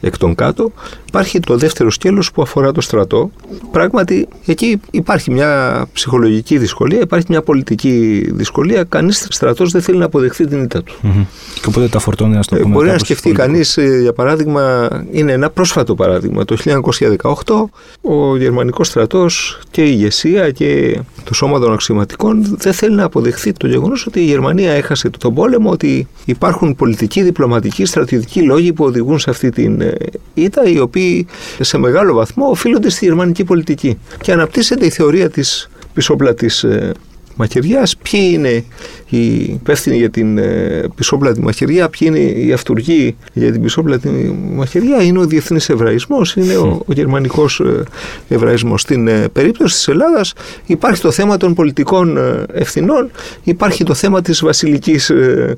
εκ 0.00 0.18
των 0.18 0.34
κάτω. 0.34 0.72
Υπάρχει 1.08 1.40
το 1.40 1.56
δεύτερο 1.56 1.90
σκέλος 1.90 2.32
που 2.32 2.42
αφορά 2.42 2.72
το 2.72 2.80
στρατό. 2.80 3.30
Πράγματι, 3.70 4.28
εκεί 4.46 4.80
υπάρχει 4.90 5.30
μια 5.30 5.86
ψυχολογική 5.92 6.58
δυσκολία, 6.58 7.00
υπάρχει 7.00 7.26
μια 7.28 7.42
πολιτική 7.42 8.26
δυσκολία. 8.32 8.84
Κανείς 8.84 9.26
στρατός 9.30 9.70
δεν 9.70 9.82
θέλει 9.82 9.98
να 9.98 10.04
αποδεχθεί 10.04 10.46
την 10.46 10.62
ήττα 10.62 10.82
του. 10.82 10.94
Mm-hmm. 11.02 11.26
Και 11.54 11.66
οπότε 11.68 11.88
τα 11.88 11.98
φορτώνει 11.98 12.34
να 12.34 12.42
στο 12.42 12.56
ε, 12.56 12.64
Μπορεί 12.64 12.88
να 12.88 12.98
σκεφτεί 12.98 13.32
κανείς, 13.32 13.76
ε, 13.76 13.98
για 14.00 14.12
παράδειγμα, 14.12 14.88
είναι 15.10 15.32
ένα 15.32 15.50
πρόσφατο 15.50 15.94
παράδειγμα. 15.94 16.44
Το 16.44 16.56
1918 17.44 17.64
ο 18.00 18.36
γερμανικός 18.36 18.86
στρατός 18.86 19.60
και 19.70 19.82
η 19.82 19.90
ηγεσία 19.90 20.50
και 20.50 21.00
το 21.24 21.34
σώμα 21.34 21.58
των 21.58 21.72
αξιωματικών 21.72 22.56
δεν 22.58 22.72
θέλει 22.72 22.94
να 22.94 23.04
αποδεχθεί 23.04 23.52
το 23.52 23.66
γεγονός 23.66 24.06
ότι 24.06 24.20
η 24.20 24.24
Γερμανία 24.24 24.72
έχασε 24.72 25.10
τον 25.10 25.34
πόλεμο, 25.34 25.70
ότι 25.78 26.08
υπάρχουν 26.24 26.74
πολιτικοί, 26.74 27.22
διπλωματικοί, 27.22 27.84
στρατιωτικοί 27.84 28.42
λόγοι 28.42 28.72
που 28.72 28.84
οδηγούν 28.84 29.18
σε 29.18 29.30
αυτή 29.30 29.50
την 29.50 29.80
ε, 29.80 29.94
ήττα, 30.34 30.64
οι 30.64 30.78
οποίοι 30.78 31.26
σε 31.60 31.78
μεγάλο 31.78 32.14
βαθμό 32.14 32.46
οφείλονται 32.50 32.90
στη 32.90 33.04
γερμανική 33.04 33.44
πολιτική. 33.44 33.98
Και 34.20 34.32
αναπτύσσεται 34.32 34.86
η 34.86 34.90
θεωρία 34.90 35.30
της 35.30 35.68
πισόπλατης 35.94 36.64
ε, 36.64 36.92
μαχαιριάς, 37.38 37.96
ποιοι 37.96 38.30
είναι 38.32 38.64
οι 39.08 39.34
υπεύθυνοι 39.42 39.96
για 39.96 40.10
την 40.10 40.38
ε, 40.38 40.84
πισόπλατη 40.94 41.40
μαχαιριά, 41.40 41.88
ποιοι 41.88 42.08
είναι 42.10 42.18
οι 42.18 42.52
αυτούργοι 42.52 43.16
για 43.32 43.52
την 43.52 43.62
πισόπλατη 43.62 44.08
μαχαιριά, 44.54 45.02
είναι 45.02 45.18
ο 45.18 45.26
διεθνής 45.26 45.68
εβραϊσμός, 45.68 46.36
είναι 46.36 46.56
ο, 46.56 46.82
ο 46.86 46.92
γερμανικός 46.92 47.60
ε, 47.60 47.82
εβραϊσμός. 48.28 48.80
Στην 48.80 49.08
περίπτωση 49.32 49.74
της 49.74 49.88
Ελλάδας 49.88 50.32
υπάρχει 50.66 51.00
το 51.00 51.10
θέμα 51.10 51.36
των 51.36 51.54
πολιτικών 51.54 52.18
ευθυνών, 52.52 53.10
υπάρχει 53.42 53.84
το 53.84 53.94
θέμα 53.94 54.22
της 54.22 54.40
βασιλικής 54.40 55.12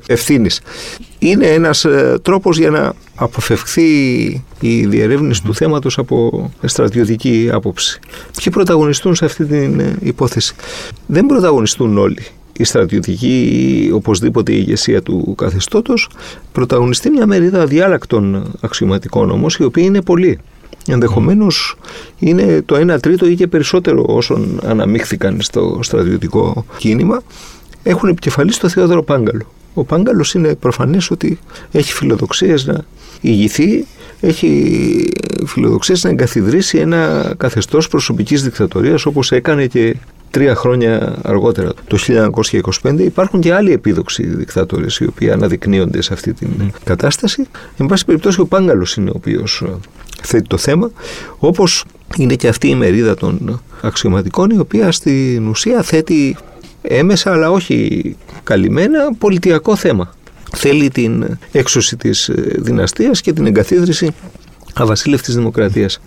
ευθύνης. 0.07 0.61
Είναι 1.23 1.47
ένας 1.47 1.87
τρόπος 2.23 2.59
για 2.59 2.71
να 2.71 2.93
αποφευχθεί 3.15 3.83
η 4.61 4.87
διερεύνηση 4.87 5.43
του 5.43 5.55
θέματος 5.55 5.99
από 5.99 6.51
στρατιωτική 6.65 7.49
άποψη. 7.53 8.01
Ποιοι 8.43 8.53
πρωταγωνιστούν 8.53 9.15
σε 9.15 9.25
αυτή 9.25 9.45
την 9.45 9.81
ε, 9.81 9.97
υπόθεση. 10.01 10.55
Δεν 11.07 11.27
πρωταγωνιστούν 11.27 11.99
όλοι. 11.99 12.27
Η 12.57 12.65
στρατιωτική 12.65 13.43
ή 13.87 13.91
οπωσδήποτε 13.93 14.53
η 14.53 14.57
ηγεσία 14.59 15.03
του 15.03 15.35
καθεστώτος 15.37 16.09
πρωταγωνιστεί 16.53 17.11
μια 17.11 17.27
μερίδα 17.27 17.63
αδιάλακτων 17.63 18.53
αξιωματικών 18.61 19.31
όμως 19.31 19.57
οι 19.57 19.65
οποίοι 19.65 19.85
είναι 19.87 20.03
πολλοί. 20.03 20.39
Ενδεχομένως 20.87 21.77
είναι 22.19 22.63
το 22.67 22.95
1 22.95 23.01
τρίτο 23.01 23.27
ή 23.27 23.35
και 23.35 23.47
περισσότερο 23.47 24.05
όσων 24.09 24.61
αναμίχθηκαν 24.65 25.41
στο 25.41 25.79
στρατιωτικό 25.83 26.65
κίνημα 26.77 27.23
έχουν 27.83 28.09
επικεφαλής 28.09 28.55
στο 28.55 28.69
Θεόδωρο 28.69 29.03
Πάγκαλο. 29.03 29.47
Ο 29.75 29.85
Πάγκαλος 29.85 30.35
είναι 30.35 30.55
προφανές 30.55 31.11
ότι 31.11 31.39
έχει 31.71 31.93
φιλοδοξίες 31.93 32.67
να 32.67 32.85
ηγηθεί, 33.21 33.87
έχει 34.21 35.09
φιλοδοξίες 35.47 36.05
να 36.05 36.11
εγκαθιδρύσει 36.11 36.79
ένα 36.79 37.33
καθεστώς 37.37 37.89
προσωπικής 37.89 38.43
δικτατορίας 38.43 39.07
όπως 39.07 39.33
έκανε 39.33 39.67
και 39.67 39.97
τρία 40.31 40.55
χρόνια 40.55 41.19
αργότερα, 41.23 41.73
το 41.87 41.99
1925, 42.83 42.99
υπάρχουν 42.99 43.41
και 43.41 43.55
άλλοι 43.55 43.73
επίδοξοι 43.73 44.27
δικτάτορες 44.27 44.99
οι 44.99 45.07
οποίοι 45.07 45.31
αναδεικνύονται 45.31 46.03
σε 46.03 46.13
αυτή 46.13 46.33
την 46.33 46.51
κατάσταση. 46.85 47.47
Εν 47.77 47.87
πάση 47.87 48.05
περιπτώσει 48.05 48.41
ο 48.41 48.47
Πάγκαλος 48.47 48.95
είναι 48.95 49.11
ο 49.11 49.13
οποίος 49.17 49.63
ε, 49.67 49.71
θέτει 50.23 50.47
το 50.49 50.57
θέμα, 50.57 50.91
όπως 51.39 51.85
είναι 52.17 52.35
και 52.35 52.49
αυτή 52.49 52.69
η 52.69 52.75
μερίδα 52.75 53.15
των 53.15 53.63
αξιωματικών 53.83 54.51
η 54.51 54.59
οποία 54.59 54.93
στην 54.93 55.49
ουσία 55.49 55.83
θέτει 55.83 56.37
έμεσα 56.83 57.33
αλλά 57.33 57.51
όχι 57.51 58.17
καλυμμένα 58.43 59.15
πολιτιακό 59.19 59.77
θέμα. 59.77 60.15
Θέλει 60.57 60.89
την 60.91 61.39
έξωση 61.53 61.97
της 61.97 62.29
ε, 62.29 62.35
δυναστείας 62.59 63.21
και 63.21 63.33
την 63.33 63.47
εγκαθίδρυση 63.47 64.15
αβασίλευτης 64.75 65.35
δημοκρατίας. 65.35 66.01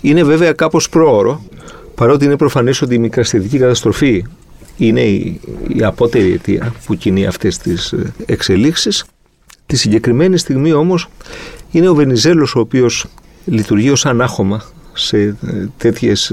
Είναι 0.00 0.22
βέβαια 0.24 0.52
κάπως 0.52 0.88
πρόωρο, 0.88 1.44
παρότι 1.94 2.24
είναι 2.24 2.36
προφανές 2.36 2.82
ότι 2.82 2.94
η 2.94 2.98
μικραστηρική 2.98 3.58
καταστροφή 3.58 4.24
είναι 4.76 5.00
η, 5.00 5.40
η 5.68 5.84
απότερη 5.84 6.32
αιτία 6.32 6.74
που 6.86 6.94
κινεί 6.94 7.26
αυτές 7.26 7.58
τις 7.58 7.92
ε, 7.92 8.12
εξελίξεις. 8.26 9.04
Τη 9.66 9.76
συγκεκριμένη 9.76 10.36
στιγμή 10.36 10.72
όμως 10.72 11.08
είναι 11.70 11.88
ο 11.88 11.94
Βενιζέλος 11.94 12.54
ο 12.54 12.60
οποίος 12.60 13.06
λειτουργεί 13.44 13.90
ως 13.90 14.06
ανάχωμα 14.06 14.64
σε 14.94 15.18
ε, 15.18 15.34
τέτοιες 15.76 16.32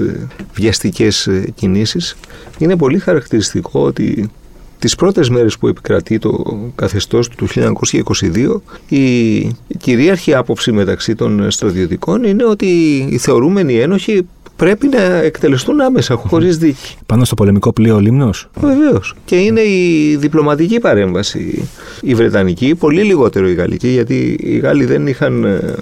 βιαστικές 0.54 1.28
κινήσεις. 1.54 2.16
Είναι 2.58 2.76
πολύ 2.76 2.98
χαρακτηριστικό 2.98 3.80
ότι 3.80 4.30
τις 4.78 4.94
πρώτες 4.94 5.28
μέρες 5.28 5.58
που 5.58 5.68
επικρατεί 5.68 6.18
το 6.18 6.60
καθεστώς 6.74 7.28
του 7.28 7.48
1922 7.48 8.60
η 8.88 9.76
κυρίαρχη 9.78 10.34
άποψη 10.34 10.72
μεταξύ 10.72 11.14
των 11.14 11.50
στρατιωτικών 11.50 12.24
είναι 12.24 12.44
ότι 12.44 12.96
οι 13.10 13.18
θεωρούμενοι 13.18 13.74
ένοχοι 13.74 14.26
πρέπει 14.62 14.88
να 14.88 15.02
εκτελεστούν 15.02 15.80
άμεσα, 15.80 16.14
χωρίς 16.14 16.56
δίκη. 16.58 16.96
Πάνω 17.06 17.24
στο 17.24 17.34
πολεμικό 17.34 17.72
πλοίο 17.72 18.00
Λίμνος; 18.00 18.48
Βεβαίως. 18.60 19.14
Και 19.24 19.36
είναι 19.36 19.60
η 19.60 20.16
διπλωματική 20.16 20.80
παρέμβαση. 20.80 21.68
Η 22.02 22.14
Βρετανική, 22.14 22.74
πολύ 22.74 23.02
λιγότερο 23.02 23.48
η 23.48 23.54
Γαλλική, 23.54 23.88
γιατί 23.88 24.36
οι 24.40 24.58
Γάλλοι 24.58 24.84
δεν 24.84 25.06
είχαν 25.06 25.44
ε, 25.44 25.74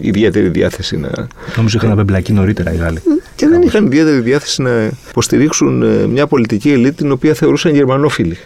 ιδιαίτερη 0.00 0.48
διάθεση 0.48 0.96
να. 0.96 1.10
Νομίζω 1.56 1.78
είχαν 1.78 1.90
απεμπλακεί 1.90 2.32
νωρίτερα 2.32 2.72
οι 2.72 2.76
Γάλλοι. 2.76 2.98
Και 3.36 3.48
δεν 3.48 3.62
είχαν 3.62 3.86
ιδιαίτερη 3.86 4.20
διάθεση 4.20 4.62
να 4.62 4.90
υποστηρίξουν 5.10 5.82
ε, 5.82 6.06
μια 6.06 6.26
πολιτική 6.26 6.70
ελίτ 6.70 6.96
την 6.96 7.12
οποία 7.12 7.34
θεωρούσαν 7.34 7.74
γερμανόφιλοι. 7.74 8.36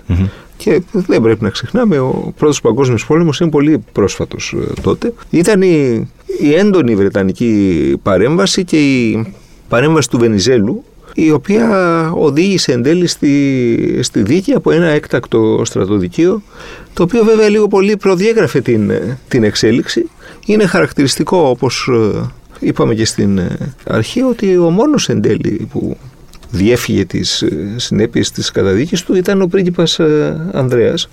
Και 0.57 0.83
δεν 0.93 1.23
πρέπει 1.23 1.43
να 1.43 1.51
ξεχνάμε, 1.51 1.99
ο 1.99 2.33
πρώτος 2.37 2.61
παγκόσμιος 2.61 3.07
πόλεμος 3.07 3.41
είναι 3.41 3.51
πολύ 3.51 3.85
πρόσφατος 3.93 4.55
ε, 4.59 4.81
τότε. 4.83 5.13
Ήταν 5.31 5.63
η, 5.63 6.09
η 6.41 6.55
έντονη 6.55 6.95
βρετανική 6.95 7.95
παρέμβαση 8.03 8.65
και 8.65 8.77
η 8.77 9.27
παρέμβαση 9.69 10.11
του 10.11 10.19
Βενιζέλου 10.19 10.85
η 11.15 11.31
οποία 11.31 11.69
οδήγησε 12.15 12.73
εν 12.73 12.83
τέλει 12.83 13.07
στη, 13.07 13.99
στη 14.03 14.23
δίκη 14.23 14.53
από 14.53 14.71
ένα 14.71 14.87
έκτακτο 14.87 15.63
στρατοδικείο 15.65 16.43
το 16.95 17.03
οποίο 17.03 17.25
βέβαια 17.25 17.49
λίγο 17.49 17.69
πολύ 17.69 17.97
προδιέγραφε 17.97 18.61
την, 18.61 18.93
την 19.29 19.45
εξέλιξη. 19.45 20.11
Είναι 20.47 20.67
χαρακτηριστικό 20.67 21.39
όπως 21.39 21.89
ε, 21.93 22.31
είπαμε 22.59 22.95
και 22.95 23.05
στην 23.05 23.39
ε, 23.39 23.75
αρχή 23.87 24.23
ότι 24.23 24.57
ο 24.57 24.71
μόνος 24.71 25.09
εν 25.09 25.21
τέλει 25.21 25.69
που 25.73 25.97
διέφυγε 26.51 27.05
τις 27.05 27.43
ε, 27.43 27.75
συνέπειες 27.77 28.31
της 28.31 28.51
καταδίκης 28.51 29.03
του 29.03 29.17
ήταν 29.17 29.43
ο 29.43 29.47
πρίγκιπας 29.47 30.01
Ανδρέας. 30.53 31.09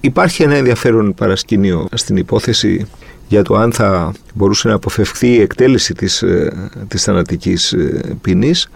Υπάρχει 0.00 0.42
ένα 0.42 0.54
ενδιαφέρον 0.54 1.14
παρασκήνιο 1.14 1.88
στην 1.92 2.16
υπόθεση 2.16 2.86
για 3.30 3.42
το 3.42 3.54
αν 3.54 3.72
θα 3.72 4.12
μπορούσε 4.34 4.68
να 4.68 4.74
αποφευχθεί 4.74 5.28
η 5.28 5.40
εκτέλεση 5.40 5.94
της, 5.94 6.22
ε, 6.22 6.70
της 6.88 7.02
θανατικής 7.02 7.72
ε, 7.72 8.16
ποινής. 8.20 8.68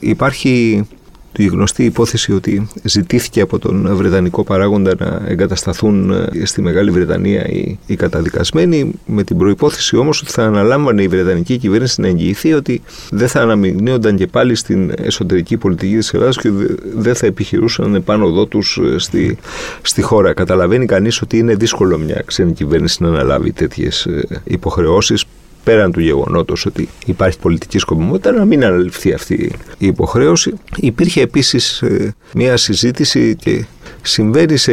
Υπάρχει 0.00 0.86
η 1.36 1.46
γνωστή 1.46 1.84
υπόθεση 1.84 2.32
ότι 2.32 2.68
ζητήθηκε 2.82 3.40
από 3.40 3.58
τον 3.58 3.96
Βρετανικό 3.96 4.44
παράγοντα 4.44 4.94
να 4.98 5.22
εγκατασταθούν 5.26 6.10
ε, 6.10 6.44
στη 6.44 6.62
Μεγάλη 6.62 6.90
Βρετανία 6.90 7.46
οι, 7.48 7.78
οι 7.86 7.96
καταδικασμένοι 7.96 8.92
με 9.06 9.22
την 9.24 9.36
προϋπόθεση 9.36 9.96
όμως 9.96 10.20
ότι 10.20 10.30
θα 10.30 10.44
αναλάμβανε 10.44 11.02
η 11.02 11.08
Βρετανική 11.08 11.56
κυβέρνηση 11.56 12.00
να 12.00 12.06
εγγυηθεί 12.06 12.52
ότι 12.52 12.82
δεν 13.10 13.28
θα 13.28 13.40
αναμειγνύονταν 13.40 14.16
και 14.16 14.26
πάλι 14.26 14.54
στην 14.54 14.92
εσωτερική 14.96 15.56
πολιτική 15.56 15.96
της 15.96 16.14
Ελλάδας 16.14 16.36
και 16.36 16.50
δεν 16.94 17.14
θα 17.14 17.26
επιχειρούσαν 17.26 17.94
επάνω 17.94 18.26
εδώ 18.26 18.46
τους 18.46 18.80
ε, 18.82 18.98
στη, 18.98 19.38
στη 19.82 20.02
χώρα. 20.02 20.32
Καταλαβαίνει 20.32 20.86
κανείς 20.86 21.22
ότι 21.22 21.38
είναι 21.38 21.54
δύσκολο 21.54 21.98
μια 21.98 22.22
ξένη 22.26 22.52
κυβέρνηση 22.52 23.02
να 23.02 23.08
αναλάβει 23.08 23.52
τέτοιες 23.52 24.06
ε, 24.06 24.40
υποχρεώσεις 24.44 25.24
πέραν 25.64 25.92
του 25.92 26.00
γεγονότος 26.00 26.66
ότι 26.66 26.88
υπάρχει 27.06 27.38
πολιτική 27.38 27.78
σκοπιμότητα 27.78 28.32
να 28.32 28.44
μην 28.44 28.64
αναλυφθεί 28.64 29.12
αυτή 29.12 29.34
η 29.78 29.86
υποχρέωση. 29.86 30.52
Υπήρχε 30.76 31.20
επίσης 31.20 31.82
ε, 31.82 32.14
μια 32.34 32.56
συζήτηση 32.56 33.36
και 33.36 33.64
συμβαίνει 34.02 34.56
σε, 34.56 34.72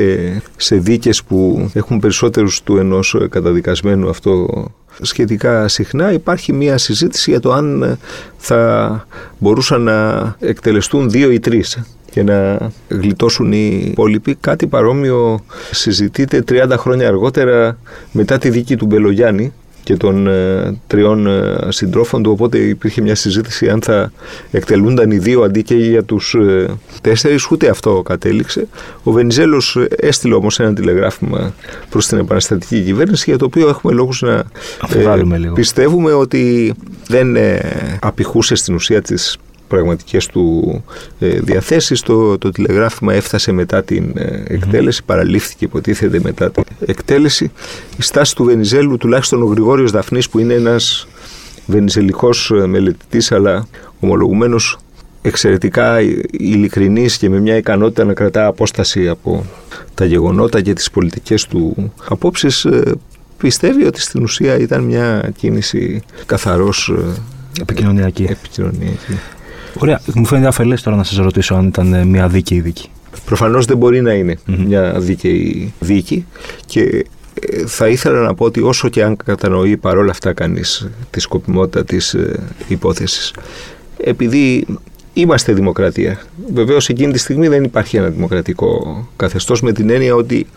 σε 0.58 0.76
δίκες 0.76 1.24
που 1.24 1.70
έχουν 1.74 2.00
περισσότερους 2.00 2.64
του 2.64 2.78
ενός 2.78 3.16
καταδικασμένου 3.30 4.10
αυτό 4.10 4.48
σχετικά 5.02 5.68
συχνά 5.68 6.14
υπάρχει 6.14 6.54
μια 6.54 6.78
συζήτηση 6.78 7.30
για 7.30 7.40
το 7.40 7.52
αν 7.52 7.98
θα 8.38 9.06
μπορούσαν 9.38 9.82
να 9.82 10.36
εκτελεστούν 10.40 11.10
δύο 11.10 11.32
ή 11.32 11.40
τρεις 11.40 11.84
και 12.12 12.24
να 12.24 12.72
γλιτώσουν 12.88 13.52
οι 13.52 13.84
υπόλοιποι. 13.92 14.36
Κάτι 14.36 14.68
παρόμοιο 14.68 15.40
συζητείται 15.72 16.44
30 16.50 16.74
χρόνια 16.78 17.08
αργότερα 17.08 17.78
μετά 18.12 18.38
τη 18.38 18.50
δίκη 18.50 18.76
του 18.76 18.86
Μπελογιάννη 18.86 19.54
και 19.90 19.98
των 19.98 20.28
ε, 20.28 20.78
τριών 20.88 21.28
ε, 21.28 21.58
συντρόφων 21.68 22.24
του, 22.24 22.32
οπότε 22.32 22.58
υπήρχε 22.58 23.02
μια 23.02 23.16
συζήτηση 23.16 23.70
αν 23.70 23.82
θα 23.82 24.12
εκτελούνταν 24.52 25.12
οι 25.12 25.18
δύο 25.18 25.42
αντί 25.42 25.64
και 25.64 25.76
για 25.76 26.04
τους 26.04 26.34
ε, 26.34 26.68
τέσσερις, 27.02 27.52
ούτε 27.52 27.70
αυτό 27.70 28.02
κατέληξε. 28.02 28.68
Ο 29.04 29.12
Βενιζέλος 29.12 29.78
έστειλε 29.90 30.36
όμως 30.36 30.60
ένα 30.60 30.74
τηλεγράφημα 30.74 31.54
προς 31.90 32.08
την 32.08 32.18
επαναστατική 32.18 32.82
κυβέρνηση 32.82 33.30
για 33.30 33.38
το 33.38 33.46
οποίο 33.46 33.70
έχουμε 33.70 33.94
λόγους 33.94 34.22
να 34.22 34.44
πιστεύουμε 35.54 36.12
ότι 36.12 36.74
δεν 37.08 37.38
απηχούσε 38.00 38.56
στην 38.56 38.76
ουσία 38.76 39.02
της 39.02 39.38
πραγματικές 39.70 40.26
του 40.26 40.84
ε, 41.20 41.28
διαθέσεις. 41.28 42.02
Το, 42.02 42.38
το 42.38 42.50
τηλεγράφημα 42.50 43.14
έφτασε 43.14 43.52
μετά 43.52 43.84
την 43.84 44.12
ε, 44.16 44.44
εκτέλεση, 44.48 45.04
παραλήφθηκε 45.04 45.66
υποτίθεται 45.66 46.20
μετά 46.24 46.52
την 46.52 46.64
εκτέλεση. 46.80 47.52
Η 47.98 48.02
στάση 48.02 48.36
του 48.36 48.44
Βενιζέλου, 48.44 48.98
τουλάχιστον 48.98 49.42
ο 49.42 49.46
Γρηγόριος 49.46 49.92
Δαφνής 49.92 50.30
που 50.30 50.40
είναι 50.40 50.54
ένας 50.54 51.08
βενιζελικός 51.66 52.52
ε, 52.52 52.68
μελετητής 52.68 53.32
αλλά 53.32 53.68
ομολογουμένος 54.00 54.78
εξαιρετικά 55.22 56.02
ειλικρινής 56.32 57.18
και 57.18 57.30
με 57.30 57.40
μια 57.40 57.56
ικανότητα 57.56 58.04
να 58.04 58.14
κρατά 58.14 58.46
απόσταση 58.46 59.08
από 59.08 59.46
τα 59.94 60.06
γεγονότα 60.06 60.62
και 60.62 60.74
τις 60.74 60.92
πολιτικές 60.92 61.46
του 61.46 61.94
απόψεις 62.10 62.68
πιστεύει 63.38 63.86
ότι 63.86 64.02
στην 64.02 64.24
ουσία 64.24 64.58
ήταν 64.58 64.84
μια 64.84 65.32
κίνηση 65.38 66.02
καθαρός 66.26 66.94
επικοινωνιακή. 67.62 68.24
επικοινωνιακή. 68.30 69.20
Ωραία. 69.78 70.02
Μου 70.14 70.26
φαίνεται 70.26 70.48
αφελές 70.48 70.82
τώρα 70.82 70.98
να 70.98 71.04
σας 71.04 71.18
ρωτήσω 71.18 71.56
αν 71.56 71.68
ήταν 71.68 71.94
ε, 71.94 72.06
μια 72.06 72.28
δίκαιη 72.28 72.60
δίκη. 72.60 72.90
Προφανώς 73.26 73.66
δεν 73.66 73.78
μπορεί 73.78 74.02
να 74.02 74.14
ειναι 74.14 74.38
μια 74.46 75.00
δίκαιη 75.00 75.74
δίκη 75.80 76.26
και 76.66 77.06
ε, 77.34 77.66
θα 77.66 77.88
ήθελα 77.88 78.20
να 78.20 78.34
πω 78.34 78.46
ότι 78.46 78.62
όσο 78.62 78.90
και 78.90 79.04
αν 79.04 79.16
κατανοεί 79.26 79.78
παρόλα 79.78 80.12
αυτά 80.12 80.34
κανείς 80.34 80.90
τη 81.10 81.20
σκοπιμότητα 81.20 81.84
της 81.84 82.14
ε, 82.14 82.40
υπόθεσης 82.68 83.34
επειδή 83.98 84.66
είμαστε 85.14 85.54
δημοκρατία 85.54 86.22
βεβαίως 86.54 86.90
εκείνη 86.90 87.12
τη 87.12 87.20
στιγμή 87.20 87.48
δεν 87.48 87.64
υπάρχει 87.64 87.98
ένα 87.98 88.08
δημοκρατικό 88.10 89.08
καθεστώς 89.16 89.62
με 89.62 89.72
την 89.72 89.90
έννοια 89.90 90.16
ότι 90.16 90.48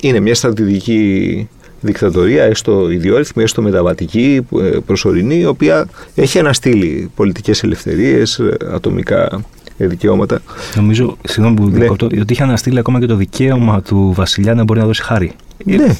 είναι 0.00 0.20
μια 0.20 0.34
στρατηγική 0.34 1.48
δικτατορία, 1.80 2.44
έστω 2.44 2.90
ιδιόρυθμη, 2.90 3.42
έστω 3.42 3.62
μεταβατική, 3.62 4.46
ε, 4.60 4.78
προσωρινή, 4.86 5.38
η 5.38 5.46
οποία 5.46 5.88
έχει 6.14 6.38
αναστείλει 6.38 7.10
πολιτικές 7.14 7.62
ελευθερίες, 7.62 8.38
ε, 8.38 8.56
ατομικά 8.72 9.44
δικαιώματα. 9.76 10.40
Νομίζω, 10.74 11.16
συγγνώμη 11.24 11.56
που 11.56 11.68
ναι. 11.68 11.88
ότι 12.20 12.24
είχε 12.28 12.42
αναστείλει 12.42 12.78
ακόμα 12.78 13.00
και 13.00 13.06
το 13.06 13.14
δικαίωμα 13.14 13.82
του 13.82 14.12
βασιλιά 14.16 14.54
να 14.54 14.64
μπορεί 14.64 14.80
να 14.80 14.86
δώσει 14.86 15.02
χάρη. 15.02 15.32
Ναι, 15.64 15.96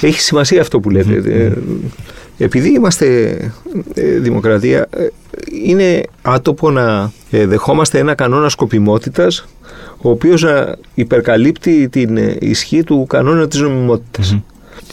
έχει 0.00 0.20
σημασία 0.20 0.60
αυτό 0.60 0.80
που 0.80 0.90
λέτε. 0.90 1.22
Ε, 1.34 1.52
επειδή 2.44 2.68
είμαστε 2.68 3.36
δημοκρατία, 4.20 4.88
είναι 5.64 6.02
άτοπο 6.22 6.70
να 6.70 7.12
δεχόμαστε 7.30 7.98
ένα 7.98 8.14
κανόνα 8.14 8.48
σκοπιμότητας 8.48 9.46
ο 10.00 10.10
οποίος 10.10 10.42
να 10.42 10.76
υπερκαλύπτει 10.94 11.88
την 11.88 12.16
ισχύ 12.38 12.84
του 12.84 13.06
κανόνα 13.08 13.48
της 13.48 13.60
νομιμότητας. 13.60 14.38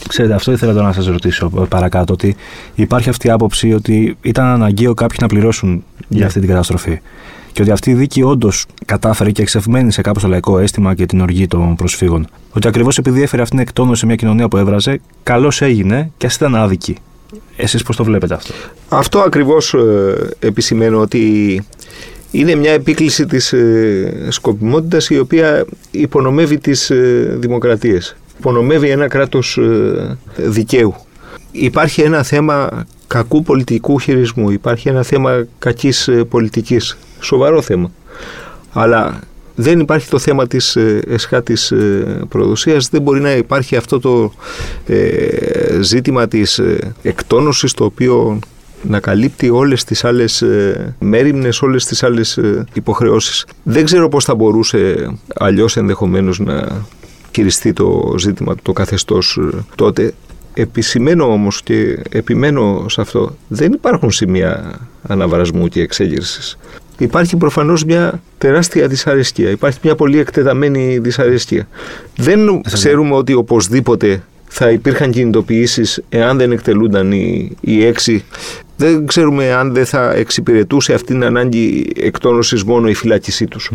Ξέρετε, 0.08 0.34
αυτό 0.34 0.52
ήθελα 0.52 0.72
τώρα 0.72 0.86
να 0.86 0.92
σας 0.92 1.06
ρωτήσω 1.06 1.48
παρακάτω. 1.68 2.12
Ότι 2.12 2.36
υπάρχει 2.74 3.08
αυτή 3.08 3.26
η 3.26 3.30
άποψη 3.30 3.72
ότι 3.72 4.16
ήταν 4.22 4.44
αναγκαίο 4.44 4.94
κάποιοι 4.94 5.18
να 5.20 5.26
πληρώσουν 5.26 5.84
για 6.08 6.20
ναι. 6.20 6.26
αυτή 6.26 6.40
την 6.40 6.48
καταστροφή. 6.48 7.00
Και 7.52 7.62
ότι 7.62 7.70
αυτή 7.70 7.90
η 7.90 7.94
δίκη 7.94 8.22
όντως 8.22 8.66
κατάφερε 8.84 9.30
και 9.30 9.42
εξευμένη 9.42 9.92
σε 9.92 10.00
κάπω 10.00 10.20
το 10.20 10.28
λαϊκό 10.28 10.58
αίσθημα 10.58 10.94
και 10.94 11.06
την 11.06 11.20
οργή 11.20 11.46
των 11.46 11.76
προσφύγων. 11.76 12.26
Ότι 12.52 12.68
ακριβώς 12.68 12.98
επειδή 12.98 13.22
έφερε 13.22 13.42
αυτήν 13.42 13.58
την 13.58 13.66
εκτόνωση 13.66 14.00
σε 14.00 14.06
μια 14.06 14.14
κοινωνία 14.14 14.48
που 14.48 14.56
έβραζε, 14.56 15.00
καλώς 15.22 15.62
έγινε 15.62 16.10
και 16.16 16.26
ας 16.26 16.34
ήταν 16.34 16.54
άδικη. 16.54 16.96
Εσείς 17.56 17.82
πώς 17.82 17.96
το 17.96 18.04
βλέπετε 18.04 18.34
αυτό; 18.34 18.54
Αυτό 18.88 19.18
ακριβώς 19.18 19.74
ε, 19.74 20.28
επισημαίνω 20.38 21.00
ότι 21.00 21.62
είναι 22.30 22.54
μια 22.54 22.72
επίκληση 22.72 23.26
της 23.26 23.52
ε, 23.52 24.26
σκοπιμότητας 24.28 25.10
η 25.10 25.18
οποία 25.18 25.64
υπονομεύει 25.90 26.58
τις 26.58 26.90
ε, 26.90 27.36
δημοκρατίες 27.38 28.16
υπονομεύει 28.38 28.88
ένα 28.88 29.08
κράτος 29.08 29.56
ε, 29.56 30.18
δικαίου. 30.36 30.94
Υπάρχει 31.50 32.00
ένα 32.00 32.22
θέμα 32.22 32.86
κακού 33.06 33.42
πολιτικού 33.42 33.98
χειρισμού, 33.98 34.50
υπάρχει 34.50 34.88
ένα 34.88 35.02
θέμα 35.02 35.46
κακής 35.58 36.08
ε, 36.08 36.24
πολιτικής, 36.24 36.98
σοβαρό 37.20 37.62
θέμα. 37.62 37.90
Αλλά 38.72 39.20
δεν 39.54 39.80
υπάρχει 39.80 40.08
το 40.08 40.18
θέμα 40.18 40.46
της 40.46 40.76
ε, 40.76 41.00
εσχάτης 41.08 41.72
προδοσίας, 42.28 42.88
δεν 42.88 43.02
μπορεί 43.02 43.20
να 43.20 43.30
υπάρχει 43.30 43.76
αυτό 43.76 44.00
το 44.00 44.32
ζήτημα 45.80 46.28
της 46.28 46.60
εκτόνωσης 47.02 47.72
το 47.72 47.84
οποίο 47.84 48.38
να 48.82 49.00
καλύπτει 49.00 49.50
όλες 49.50 49.84
τις 49.84 50.04
άλλες 50.04 50.44
μέρημνες, 50.98 51.62
όλες 51.62 51.84
τις 51.84 52.02
άλλες 52.02 52.40
υποχρεώσεις. 52.72 53.46
Δεν 53.62 53.84
ξέρω 53.84 54.08
πώς 54.08 54.24
θα 54.24 54.34
μπορούσε 54.34 55.10
αλλιώς 55.34 55.76
ενδεχομένως 55.76 56.38
να 56.38 56.86
χειριστεί 57.36 57.72
το 57.72 58.14
ζήτημα 58.18 58.54
το 58.62 58.72
καθεστώς 58.72 59.38
ε, 59.52 59.64
τότε. 59.74 60.14
Επισημένω 60.54 61.32
όμως 61.32 61.62
και 61.62 61.98
επιμένω 62.10 62.84
σε 62.88 63.00
αυτό, 63.00 63.36
δεν 63.48 63.72
υπάρχουν 63.72 64.10
σημεία 64.10 64.78
αναβρασμού 65.02 65.68
και 65.68 65.80
εξέγερσης. 65.80 66.58
Υπάρχει 66.98 67.36
προφανώς 67.36 67.84
μια 67.84 68.22
τεράστια 68.38 68.86
δυσαρέσκεια, 68.86 69.50
υπάρχει 69.50 69.78
μια 69.82 69.94
πολύ 69.94 70.18
εκτεταμένη 70.18 70.98
δυσαρέσκεια. 70.98 71.68
Δεν 72.16 72.60
ξέρουμε 72.72 73.14
ότι 73.14 73.34
οπωσδήποτε 73.34 74.22
θα 74.46 74.70
υπήρχαν 74.70 75.10
κινητοποιήσεις 75.10 76.02
εάν 76.08 76.38
δεν 76.38 76.52
εκτελούνταν 76.52 77.12
οι, 77.12 77.56
οι 77.60 77.84
έξι. 77.84 78.24
Δεν 78.76 79.06
ξέρουμε 79.06 79.52
αν 79.52 79.72
δεν 79.72 79.86
θα 79.86 80.12
εξυπηρετούσε 80.12 80.94
αυτήν 80.94 81.14
την 81.14 81.24
ανάγκη 81.24 81.92
εκτόνωσης 81.96 82.64
μόνο 82.64 82.88
η 82.88 82.94
φυλάκισή 82.94 83.46
τους. 83.46 83.70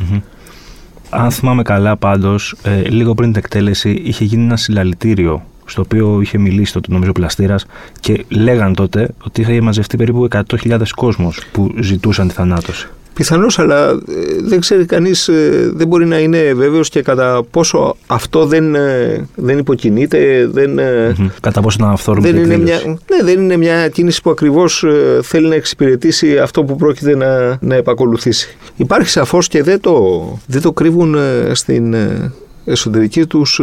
Αν 1.14 1.32
θυμάμαι 1.32 1.62
καλά 1.62 1.96
πάντως, 1.98 2.56
ε, 2.64 2.82
λίγο 2.82 3.14
πριν 3.14 3.32
την 3.32 3.42
εκτέλεση 3.44 3.90
είχε 3.90 4.24
γίνει 4.24 4.44
ένα 4.44 4.58
συλλαλητήριο 4.58 5.44
στο 5.66 5.82
οποίο 5.82 6.22
είχε 6.22 6.38
μιλήσει 6.38 6.74
τότε 6.74 6.92
νομίζω 6.92 7.12
πλαστήρα 7.12 7.56
και 8.00 8.26
λέγαν 8.30 8.76
τότε 8.76 9.10
ότι 9.24 9.42
είχε 9.42 9.62
μαζευτεί 9.62 9.98
περίπου 9.98 10.28
100.000 10.32 10.82
κόσμος 10.96 11.42
που 11.52 11.74
ζητούσαν 11.80 12.28
τη 12.28 12.34
θανάτωση. 12.34 12.90
Πιθανώς, 13.22 13.60
αλλά 13.60 13.90
ε, 13.90 13.96
δεν 14.42 14.60
ξέρει 14.60 14.86
κανείς, 14.86 15.28
ε, 15.28 15.72
δεν 15.74 15.88
μπορεί 15.88 16.06
να 16.06 16.20
είναι 16.20 16.54
βέβαιος 16.54 16.90
και 16.90 17.02
κατά 17.02 17.44
πόσο 17.52 17.96
αυτό 18.08 18.46
δεν, 18.46 18.76
ε, 18.76 19.28
δεν 19.36 19.58
υποκινείται. 19.58 20.50
Δεν, 20.52 20.80
Κατά 21.42 21.62
πόσο 21.62 21.78
να 21.80 22.14
δεν 22.20 22.36
είναι 22.36 22.58
μια, 22.58 22.80
Ναι, 22.86 23.24
δεν 23.24 23.42
είναι 23.42 23.58
μια 23.58 23.90
κίνηση 23.90 24.22
που 24.22 24.30
ακριβώς 24.30 24.86
θέλει 25.22 25.48
να 25.48 25.56
εξυπηρετήσει 25.56 26.38
αυτό 26.38 26.64
που 26.64 26.76
πρόκειται 26.76 27.16
να, 27.16 27.58
να 27.62 27.76
επακολουθήσει. 27.76 28.58
Υπάρχει 28.76 29.10
σαφώς 29.10 29.48
και 29.48 29.64
δεν 29.64 29.80
το, 29.80 30.24
δεν 30.48 30.62
το 30.62 30.72
κρύβουν 30.72 31.16
στην 31.52 31.96
εσωτερική 32.66 33.26
τους 33.26 33.62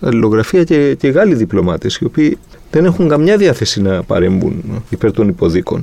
αλληλογραφία 0.00 0.64
και, 0.64 0.94
και 0.94 1.08
Γάλλοι 1.08 1.34
διπλωμάτες, 1.34 1.96
οι 1.96 2.04
οποίοι 2.04 2.38
δεν 2.70 2.84
έχουν 2.84 3.08
καμιά 3.08 3.36
διάθεση 3.36 3.82
να 3.82 4.02
παρέμβουν 4.02 4.82
υπέρ 4.90 5.12
των 5.12 5.28
υποδίκων 5.28 5.82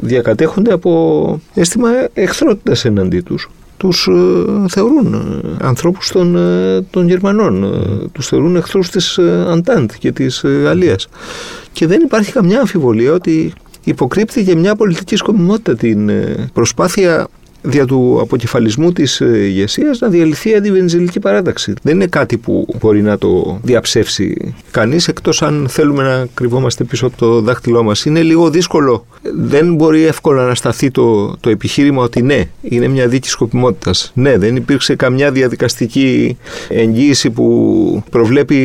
διακατέχονται 0.00 0.72
από 0.72 1.40
αίσθημα 1.54 1.88
εχθρότητας 2.14 2.84
εναντί 2.84 3.20
τους. 3.20 3.50
Τους 3.76 4.06
ε, 4.06 4.68
θεωρούν 4.68 5.14
ε, 5.14 5.66
ανθρώπους 5.66 6.08
των, 6.08 6.36
ε, 6.36 6.80
των 6.90 7.08
Γερμανών, 7.08 7.64
mm. 7.64 8.08
τους 8.12 8.26
θεωρούν 8.26 8.56
εχθρούς 8.56 8.90
της 8.90 9.18
Αντάντ 9.48 9.90
και 9.98 10.12
της 10.12 10.42
Γαλλίας. 10.62 11.08
Και 11.72 11.86
δεν 11.86 12.00
υπάρχει 12.00 12.32
καμιά 12.32 12.58
αμφιβολία 12.60 13.12
ότι 13.12 13.52
υποκρύπτει 13.84 14.44
και 14.44 14.54
μια 14.54 14.74
πολιτική 14.74 15.16
σκοπιμότητα 15.16 15.74
την 15.74 16.10
προσπάθεια 16.52 17.26
δια 17.64 17.86
του 17.86 18.18
αποκεφαλισμού 18.20 18.92
της 18.92 19.20
ηγεσίας 19.20 19.98
να 19.98 20.08
διαλυθεί 20.08 20.50
η 20.50 20.54
αντιβενζελική 20.54 21.20
παράταξη. 21.20 21.72
Δεν 21.82 21.94
είναι 21.94 22.06
κάτι 22.06 22.36
που 22.36 22.66
μπορεί 22.80 23.02
να 23.02 23.18
το 23.18 23.60
διαψεύσει 23.62 24.54
κανείς, 24.70 25.08
εκτός 25.08 25.42
αν 25.42 25.66
θέλουμε 25.68 26.02
να 26.02 26.26
κρυβόμαστε 26.34 26.84
πίσω 26.84 27.06
από 27.06 27.16
το 27.16 27.40
δάχτυλό 27.40 27.82
μας. 27.82 28.04
Είναι 28.04 28.22
λίγο 28.22 28.50
δύσκολο. 28.50 29.06
Δεν 29.36 29.74
μπορεί 29.74 30.02
εύκολα 30.04 30.46
να 30.46 30.54
σταθεί 30.54 30.90
το, 30.90 31.36
το 31.36 31.50
επιχείρημα 31.50 32.02
ότι 32.02 32.22
ναι, 32.22 32.48
είναι 32.62 32.88
μια 32.88 33.08
δίκη 33.08 33.28
σκοπιμότητας. 33.28 34.12
Ναι, 34.14 34.38
δεν 34.38 34.56
υπήρξε 34.56 34.94
καμιά 34.96 35.30
διαδικαστική 35.30 36.36
εγγύηση 36.68 37.30
που 37.30 38.02
προβλέπει 38.10 38.56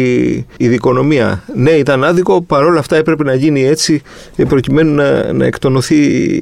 η 0.58 0.68
δικονομία. 0.68 1.44
Ναι, 1.56 1.72
ήταν 1.72 2.04
άδικο, 2.04 2.42
παρόλα 2.42 2.80
αυτά 2.80 2.96
έπρεπε 2.96 3.24
να 3.24 3.34
γίνει 3.34 3.66
έτσι 3.66 4.02
προκειμένου 4.48 4.94
να, 4.94 5.34
να 5.34 5.46
εκτονωθεί 5.46 5.96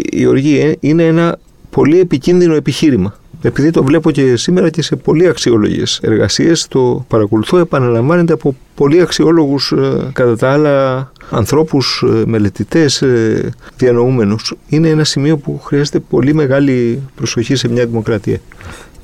η 0.09 0.25
οργή. 0.25 0.77
Είναι 0.79 1.03
ένα 1.03 1.37
πολύ 1.77 1.99
επικίνδυνο 1.99 2.55
επιχείρημα. 2.55 3.15
Επειδή 3.41 3.71
το 3.71 3.83
βλέπω 3.83 4.11
και 4.11 4.35
σήμερα 4.35 4.69
και 4.69 4.81
σε 4.81 4.95
πολύ 4.95 5.27
αξιόλογες 5.27 5.99
εργασίες, 6.03 6.67
το 6.67 7.05
παρακολουθώ, 7.07 7.57
επαναλαμβάνεται 7.57 8.33
από 8.33 8.55
πολύ 8.75 9.01
αξιόλογους 9.01 9.71
ε, 9.71 10.09
κατά 10.13 10.37
τα 10.37 10.51
άλλα 10.51 11.11
ανθρώπους, 11.29 12.03
ε, 12.07 12.23
μελετητές, 12.25 13.01
ε, 13.01 13.51
διανοούμενους. 13.77 14.53
Είναι 14.67 14.89
ένα 14.89 15.03
σημείο 15.03 15.37
που 15.37 15.59
χρειάζεται 15.59 15.99
πολύ 15.99 16.33
μεγάλη 16.33 17.01
προσοχή 17.15 17.55
σε 17.55 17.67
μια 17.67 17.85
δημοκρατία. 17.85 18.39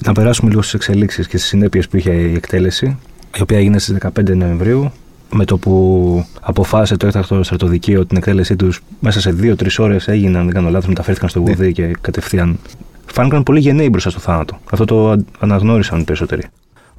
Να 0.06 0.12
περάσουμε 0.12 0.50
λίγο 0.50 0.62
στις 0.62 0.74
εξελίξεις 0.74 1.28
και 1.28 1.38
στις 1.38 1.50
συνέπειες 1.50 1.88
που 1.88 1.98
είχε 1.98 2.12
η 2.12 2.34
εκτέλεση, 2.34 2.98
η 3.38 3.42
οποία 3.42 3.58
έγινε 3.58 3.80
στις 3.80 3.94
15 3.94 4.36
Νοεμβρίου 4.36 4.92
με 5.34 5.46
το 5.46 5.58
που 5.58 6.26
αποφάσισε 6.42 6.98
το 6.98 7.08
έκτακτο 7.08 7.44
στρατοδικείο 7.44 8.06
την 8.06 8.18
εκτέλεσή 8.18 8.56
τους, 8.56 8.82
μέσα 9.00 9.22
σε 9.22 9.32
δύο-τρεις 9.32 9.80
ώρες 9.80 10.08
έγιναν, 10.08 10.44
δεν 10.44 10.54
κάνω 10.54 10.70
λάθος, 10.70 10.88
μεταφέρθηκαν 10.88 11.30
στο 11.30 11.42
Βουδί 11.44 11.66
ναι. 11.66 11.72
και 11.72 11.96
κατευθείαν 12.02 12.60
φάνηκαν 13.14 13.44
πολύ 13.44 13.60
γενναίοι 13.60 13.88
μπροστά 13.90 14.10
στο 14.10 14.20
θάνατο. 14.20 14.60
Αυτό 14.72 14.86
το 14.86 15.24
αναγνώρισαν 15.40 16.00
οι 16.00 16.04
περισσότεροι. 16.04 16.44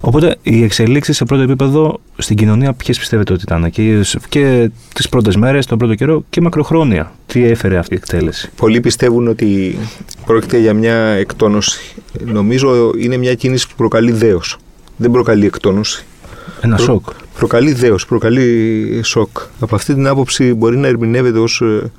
Οπότε 0.01 0.37
οι 0.43 0.63
εξελίξεις 0.63 1.17
σε 1.17 1.25
πρώτο 1.25 1.43
επίπεδο 1.43 2.01
στην 2.17 2.37
κοινωνία, 2.37 2.73
ποιες 2.73 2.99
πιστεύετε 2.99 3.33
ότι 3.33 3.43
ήταν; 3.43 3.71
Και, 3.71 4.05
και 4.29 4.71
τις 4.95 5.09
πρώτες 5.09 5.37
μέρες, 5.37 5.67
τον 5.67 5.79
πρώτο 5.79 5.95
καιρό 5.95 6.25
και 6.31 6.41
μακροχρόνια. 6.41 7.13
Τι 7.27 7.45
έφερε 7.45 7.77
αυτή 7.77 7.95
η 7.95 7.97
εκτέλεση; 7.97 8.51
Πολλοί 8.57 8.81
πιστεύουν 8.81 9.29
ότι 9.29 9.79
πρόκειται 10.27 10.59
για 10.59 10.75
μια 10.75 10.95
εκτόνωση. 10.95 11.81
Νομίζω 12.25 12.91
είναι 12.99 13.17
μια 13.17 13.35
κίνηση 13.35 13.69
που 13.69 13.75
προκαλεί 13.77 14.13
δέος. 14.13 14.59
Δεν 14.97 15.11
προκαλεί 15.11 15.47
εκτόνωση. 15.47 16.05
Ένα 16.61 16.77
Προ, 16.77 16.85
σοκ. 16.85 17.07
Προκαλεί 17.39 17.73
δέος, 17.73 18.07
προκαλεί 18.07 19.01
σοκ. 19.05 19.39
Από 19.61 19.75
αυτή 19.75 19.95
την 19.95 20.07
άποψη 20.07 20.55
μπορεί 20.55 20.77
να 20.77 20.87
ερμηνεύεται 20.87 21.39
ως 21.39 21.61
ε, 21.61 21.91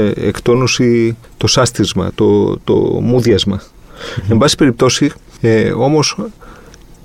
ε 0.00 0.12
εκτόνωση 0.14 1.16
το 1.36 1.46
σάστισμα, 1.46 2.10
το, 2.14 2.58
το 2.58 2.74
μούδιασμα. 3.02 3.60
Mm-hmm. 3.60 4.30
Εν 4.30 4.38
πάση 4.38 4.56
περιπτώσει, 4.56 5.10
ε, 5.40 5.70
όμως, 5.70 6.18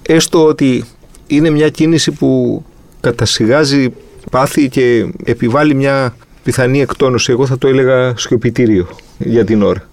έστω 0.01 0.45
ότι 0.45 0.83
είναι 1.27 1.49
μια 1.49 1.69
κίνηση 1.69 2.11
που 2.11 2.63
κατασυγάζει 2.99 3.93
πάθη 4.31 4.69
και 4.69 5.05
επιβάλλει 5.23 5.75
μια 5.75 6.15
πιθανή 6.43 6.81
εκτόνωση. 6.81 7.31
Εγώ 7.31 7.45
θα 7.45 7.57
το 7.57 7.67
έλεγα 7.67 8.13
σκοπιτήριο 8.17 8.87
για 9.17 9.45
την 9.45 9.61
ώρα. 9.61 9.89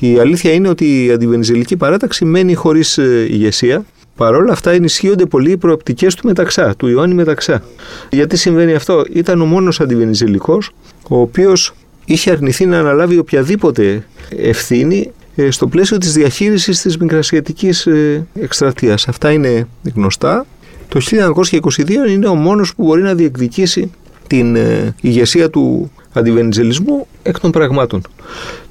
Η 0.00 0.18
αλήθεια 0.18 0.52
είναι 0.52 0.68
ότι 0.68 1.04
η 1.04 1.10
αντιβενιζελική 1.10 1.76
παράταξη 1.76 2.24
μένει 2.24 2.54
χωρίς 2.54 2.98
ε, 2.98 3.26
ηγεσία 3.30 3.84
Παρ' 4.16 4.34
όλα 4.34 4.52
αυτά 4.52 4.70
ενισχύονται 4.70 5.26
πολύ 5.26 5.50
οι 5.50 5.56
προοπτικές 5.56 6.14
του 6.14 6.26
Μεταξά, 6.26 6.74
του 6.76 6.88
Ιωάννη 6.88 7.14
Μεταξά. 7.14 7.62
Γιατί 8.10 8.36
συμβαίνει 8.36 8.74
αυτό, 8.74 9.04
ήταν 9.12 9.40
ο 9.40 9.44
μόνος 9.44 9.80
αντιβενιζελικός, 9.80 10.70
ο 11.08 11.20
οποίος 11.20 11.74
είχε 12.04 12.30
αρνηθεί 12.30 12.66
να 12.66 12.78
αναλάβει 12.78 13.18
οποιαδήποτε 13.18 14.06
ευθύνη 14.36 15.12
ε, 15.36 15.50
στο 15.50 15.66
πλαίσιο 15.66 15.98
της 15.98 16.12
διαχείρισης 16.12 16.80
της 16.80 16.98
μικρασιατικής 16.98 17.86
ε, 17.86 18.26
εκστρατείας. 18.34 19.08
Αυτά 19.08 19.30
είναι 19.30 19.68
γνωστά. 19.94 20.46
Το 20.88 21.00
1922 21.44 21.90
είναι 22.08 22.26
ο 22.26 22.34
μόνος 22.34 22.74
που 22.74 22.84
μπορεί 22.84 23.02
να 23.02 23.14
διεκδικήσει 23.14 23.90
την 24.26 24.56
ε, 24.56 24.94
ηγεσία 25.00 25.50
του 25.50 25.90
αντιβενιζελισμού 26.12 27.06
εκ 27.22 27.40
των 27.40 27.50
πραγμάτων. 27.50 28.02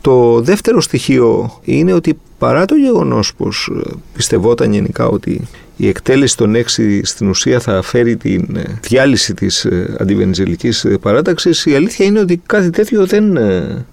Το 0.01 0.41
δεύτερο 0.41 0.81
στοιχείο 0.81 1.59
είναι 1.63 1.93
ότι 1.93 2.19
παρά 2.37 2.65
το 2.65 2.75
γεγονός 2.75 3.33
πως 3.35 3.71
ε, 3.85 3.89
πιστευόταν 4.13 4.73
γενικά 4.73 5.07
ότι 5.07 5.47
η 5.77 5.87
εκτέλεση 5.87 6.37
των 6.37 6.55
έξι 6.55 7.05
στην 7.05 7.29
ουσία 7.29 7.59
θα 7.59 7.81
φέρει 7.81 8.17
τη 8.17 8.33
ε, 8.33 8.61
διάλυση 8.81 9.33
της 9.33 9.65
ε, 9.65 9.95
αντιβενιζελικής 9.99 10.87
παράταξης, 11.01 11.65
η 11.65 11.75
αλήθεια 11.75 12.05
είναι 12.05 12.19
ότι 12.19 12.41
κάτι 12.45 12.69
τέτοιο 12.69 13.05
δεν, 13.05 13.33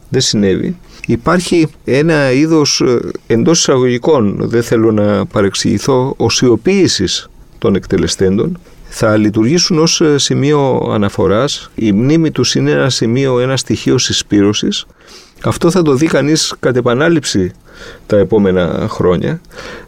δεν 0.09 0.21
συνέβη. 0.21 0.77
Υπάρχει 1.07 1.67
ένα 1.85 2.33
είδος 2.33 2.83
εντός 3.27 3.59
εισαγωγικών, 3.59 4.37
δεν 4.41 4.63
θέλω 4.63 4.93
να 4.93 5.27
παρεξηγηθώ, 5.27 6.15
οσιοποίησης 6.17 7.31
των 7.59 7.75
εκτελεστέντων 7.75 8.59
θα 8.93 9.17
λειτουργήσουν 9.17 9.79
ως 9.79 10.01
ε, 10.01 10.19
σημείο 10.19 10.91
αναφοράς. 10.93 11.71
Η 11.75 11.93
μνήμη 11.93 12.31
τους 12.31 12.55
είναι 12.55 12.71
ένα 12.71 12.91
σημείο, 12.91 13.41
ένα 13.41 13.57
στοιχείο 13.57 13.99
συσπήρωσης. 13.99 14.87
Αυτό 15.43 15.71
θα 15.71 15.83
το 15.83 15.95
δει 15.95 16.07
κανείς 16.07 16.55
κατ' 16.61 16.77
επανάληψη 16.77 17.53
τα 18.07 18.17
επόμενα 18.17 18.87
χρόνια. 18.91 19.41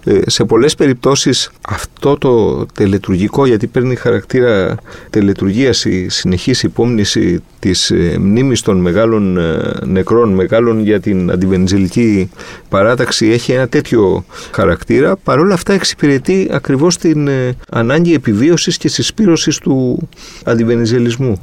Ε, 0.04 0.20
σε 0.26 0.44
πολλές 0.44 0.74
περιπτώσεις 0.74 1.50
αυτό 1.68 2.16
το 2.18 2.66
τελετουργικό, 2.66 3.46
γιατί 3.46 3.66
παίρνει 3.66 3.94
χαρακτήρα 3.94 4.76
τελετουργίας 5.10 5.84
η 5.84 6.08
συνεχής 6.08 6.62
υπόμνηση 6.62 7.42
της 7.58 7.90
ε, 7.90 8.16
μνήμης 8.18 8.60
των 8.60 8.76
μεγάλων 8.76 9.38
ε, 9.38 9.72
νεκρών, 9.84 10.34
μεγάλων 10.34 10.82
για 10.82 11.00
την 11.00 11.30
αντιβενζελική 11.30 12.30
παράταξη, 12.68 13.26
έχει 13.26 13.52
ένα 13.52 13.68
τέτοιο 13.68 14.24
χαρακτήρα. 14.52 15.16
παρόλα 15.16 15.54
αυτά 15.54 15.72
εξυπηρετεί 15.72 16.48
ακριβώς 16.50 16.96
την 16.96 17.28
ανάγκη 17.70 18.14
επιβίωσης 18.14 18.76
και 18.76 18.88
συσπήρωσης 18.88 19.58
του 19.58 20.08
αντιβενιζελισμού. 20.44 21.40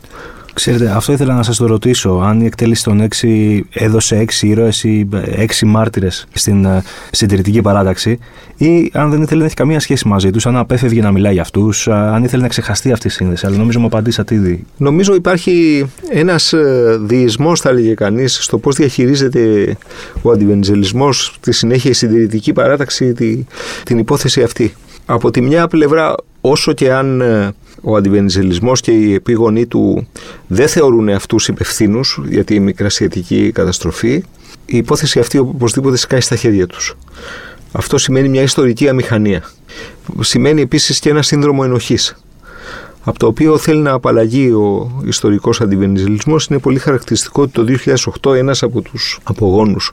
Ξέρετε, 0.60 0.90
αυτό 0.96 1.12
ήθελα 1.12 1.34
να 1.34 1.44
σας 1.44 1.58
το 1.58 1.66
ρωτήσω. 1.66 2.10
Αν 2.10 2.42
η 2.42 2.46
εκτέλεση 2.46 2.84
των 2.84 3.02
έξι 3.02 3.66
έδωσε 3.72 4.18
έξι 4.18 4.48
ήρωες 4.48 4.84
ή 4.84 5.10
έξι 5.26 5.66
μάρτυρες 5.66 6.28
στην 6.34 6.66
uh, 6.68 6.82
συντηρητική 7.12 7.62
παράταξη, 7.62 8.20
ή 8.58 8.92
αν 8.94 9.10
δεν 9.10 9.22
ήθελε 9.22 9.40
να 9.40 9.46
έχει 9.46 9.56
καμία 9.56 9.80
σχέση 9.80 10.08
μαζί 10.08 10.30
τους, 10.30 10.46
αν 10.46 10.58
απέφευγε 10.58 11.02
να 11.02 11.12
μιλάει 11.12 11.34
για 11.34 11.42
αυτούς, 11.42 11.88
uh, 11.90 11.94
αν 11.94 12.24
ήθελε 12.24 12.42
να 12.42 12.48
ξεχαστεί 12.48 12.92
αυτή 12.92 13.08
η 13.08 13.10
σύνδεση. 13.10 13.46
Αλλά 13.46 13.58
νομίζω 13.58 13.80
μου 13.80 13.86
απαντήσατε 13.86 14.36
ήδη. 14.36 14.66
Νομίζω 14.78 15.16
υπάρχει 15.16 15.86
ένας 16.10 16.54
uh, 16.56 16.98
διεισμός, 17.00 17.60
θα 17.60 17.70
έλεγε 17.70 17.94
κανείς, 17.94 18.44
στο 18.44 18.58
πώς 18.58 18.76
διαχειρίζεται 18.76 19.76
ο 20.22 20.32
αντιβενζελισμό, 20.32 21.12
στη 21.12 21.52
συνέχεια 21.52 21.90
η 21.90 21.94
συντηρητική 21.94 22.54
παράταξη, 22.54 23.14
τη, 23.14 23.46
την 23.84 23.98
υπόθεση 23.98 24.44
αυτή. 24.44 24.74
Από 25.06 25.32
τη 25.32 25.42
μια 25.42 25.68
πλευρά, 25.68 26.16
όσο 26.42 26.74
και 26.74 26.94
αν 26.94 27.22
ο 27.82 27.96
αντιβενιζελισμός 27.96 28.82
και 28.82 28.92
οι 28.92 29.14
επίγονοί 29.14 29.66
του 29.66 30.08
δεν 30.48 30.68
θεωρούν 30.68 31.10
αυτούς 31.10 31.48
υπευθύνους 31.48 32.20
για 32.28 32.44
τη 32.44 32.60
μικρασιατική 32.60 33.52
καταστροφή, 33.52 34.24
η 34.66 34.78
υπόθεση 34.78 35.20
αυτή 35.20 35.38
οπωσδήποτε 35.38 35.98
σκάει 35.98 36.22
στα 36.22 36.36
χέρια 36.36 36.68
τους. 36.68 36.98
Αυτό 37.72 37.98
σημαίνει 37.98 38.30
μια 38.30 38.42
ιστορική 38.42 38.90
αμηχανία. 38.90 39.44
Σημαίνει 40.20 40.62
επίσης 40.62 41.00
και 41.00 41.10
ένα 41.10 41.22
σύνδρομο 41.22 41.62
ενοχής 41.64 42.16
από 43.04 43.20
το 43.20 43.28
οποίο 43.28 43.58
θέλει 43.58 43.80
να 43.82 43.92
απαλλαγεί 43.92 44.50
ο 44.52 44.92
ιστορικός 45.06 45.62
αντιβενιζελισμός 45.62 46.46
είναι 46.46 46.60
πολύ 46.60 46.80
χαρακτηριστικό 46.80 47.42
ότι 47.42 47.52
το 47.52 47.66
2008 48.24 48.36
ένας 48.36 48.64
από 48.64 48.82
τους 48.82 49.20
απογόνους 49.24 49.92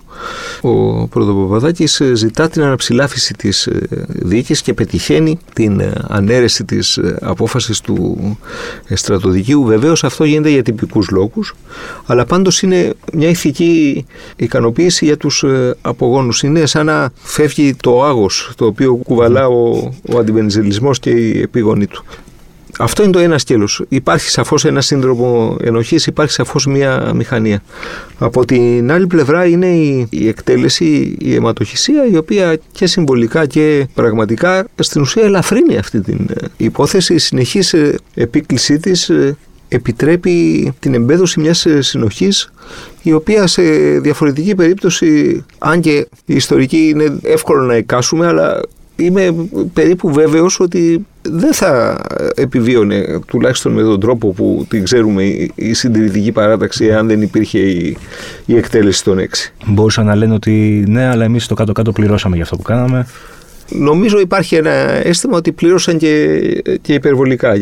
ο 0.60 1.06
Πρωτοπαπαδάκης 1.06 2.02
ζητά 2.12 2.48
την 2.48 2.62
αναψηλάφιση 2.62 3.34
της 3.34 3.66
ε, 3.66 3.88
δίκης 4.08 4.62
και 4.62 4.74
πετυχαίνει 4.74 5.38
την 5.52 5.80
ε, 5.80 5.92
ανέρεση 6.08 6.64
της 6.64 6.96
ε, 6.96 7.18
απόφασης 7.20 7.80
του 7.80 8.38
στρατοδικείου. 8.90 9.64
Βεβαίως 9.64 10.04
αυτό 10.04 10.24
γίνεται 10.24 10.50
για 10.50 10.62
τυπικούς 10.62 11.10
λόγους 11.10 11.54
αλλά 12.06 12.24
πάντως 12.24 12.62
είναι 12.62 12.94
μια 13.12 13.28
ηθική 13.28 14.06
ικανοποίηση 14.36 15.04
για 15.04 15.16
τους 15.16 15.44
απογόνους. 15.80 16.42
Είναι 16.42 16.66
σαν 16.66 16.86
να 16.86 17.10
φεύγει 17.22 17.74
το 17.74 18.04
άγος 18.04 18.52
το 18.56 18.66
οποίο 18.66 18.94
κουβαλά 18.94 19.46
ο, 19.46 19.92
ο 20.12 20.18
αντιβενιζελισμός 20.18 20.98
και 20.98 21.10
η 21.10 21.40
επίγονή 21.40 21.86
του 21.86 22.04
αυτό 22.78 23.02
είναι 23.02 23.12
το 23.12 23.18
ένα 23.18 23.38
σκέλος. 23.38 23.84
Υπάρχει 23.88 24.30
σαφώς 24.30 24.64
ένα 24.64 24.80
σύνδρομο 24.80 25.56
ενοχής, 25.60 26.06
υπάρχει 26.06 26.32
σαφώς 26.32 26.66
μια 26.66 27.12
μηχανία. 27.14 27.62
Από 28.18 28.44
την 28.44 28.92
άλλη 28.92 29.06
πλευρά 29.06 29.46
είναι 29.46 29.66
η, 29.66 30.06
η 30.10 30.28
εκτέλεση, 30.28 31.16
η 31.18 31.34
αιματοχυσία, 31.34 32.06
η 32.10 32.16
οποία 32.16 32.58
και 32.72 32.86
συμβολικά 32.86 33.46
και 33.46 33.88
πραγματικά 33.94 34.66
στην 34.80 35.00
ουσία 35.00 35.22
ελαφρύνει 35.22 35.76
αυτή 35.76 36.00
την 36.00 36.18
ε, 36.30 36.46
υπόθεση. 36.56 37.14
Η 37.14 37.18
συνεχής 37.18 37.72
ε, 37.72 37.98
επίκλησή 38.14 38.78
της 38.78 39.08
ε, 39.08 39.36
επιτρέπει 39.68 40.72
την 40.78 40.94
εμπέδωση 40.94 41.40
μιας 41.40 41.66
συνοχής 41.78 42.50
η 43.02 43.12
οποία 43.12 43.46
σε 43.46 43.62
διαφορετική 43.98 44.54
περίπτωση, 44.54 45.44
αν 45.58 45.80
και 45.80 46.06
η 46.24 46.34
ιστορική 46.34 46.88
είναι 46.88 47.18
εύκολο 47.22 47.62
να 47.62 47.74
εκάσουμε, 47.74 48.26
αλλά 48.26 48.60
είμαι 48.96 49.34
περίπου 49.72 50.12
βέβαιος 50.12 50.60
ότι 50.60 51.06
δεν 51.22 51.52
θα 51.52 52.00
επιβίωνε 52.34 53.20
τουλάχιστον 53.26 53.72
με 53.72 53.82
τον 53.82 54.00
τρόπο 54.00 54.28
που 54.28 54.66
την 54.68 54.84
ξέρουμε 54.84 55.22
η 55.54 55.72
συντηρητική 55.72 56.32
παράταξη 56.32 56.92
αν 56.92 57.06
δεν 57.06 57.22
υπήρχε 57.22 57.58
η, 57.58 57.96
η 58.46 58.56
εκτέλεση 58.56 59.04
των 59.04 59.18
έξι. 59.18 59.52
Μπορούσαν 59.66 60.06
να 60.06 60.14
λένε 60.14 60.34
ότι 60.34 60.84
ναι, 60.88 61.06
αλλά 61.06 61.24
εμείς 61.24 61.44
στο 61.44 61.54
κάτω-κάτω 61.54 61.92
πληρώσαμε 61.92 62.34
για 62.34 62.44
αυτό 62.44 62.56
που 62.56 62.62
κάναμε. 62.62 63.06
Νομίζω 63.68 64.20
υπάρχει 64.20 64.54
ένα 64.54 64.70
αίσθημα 65.06 65.36
ότι 65.36 65.52
πλήρωσαν 65.52 65.98
και, 65.98 66.40
και 66.82 66.94
υπερβολικά. 66.94 67.52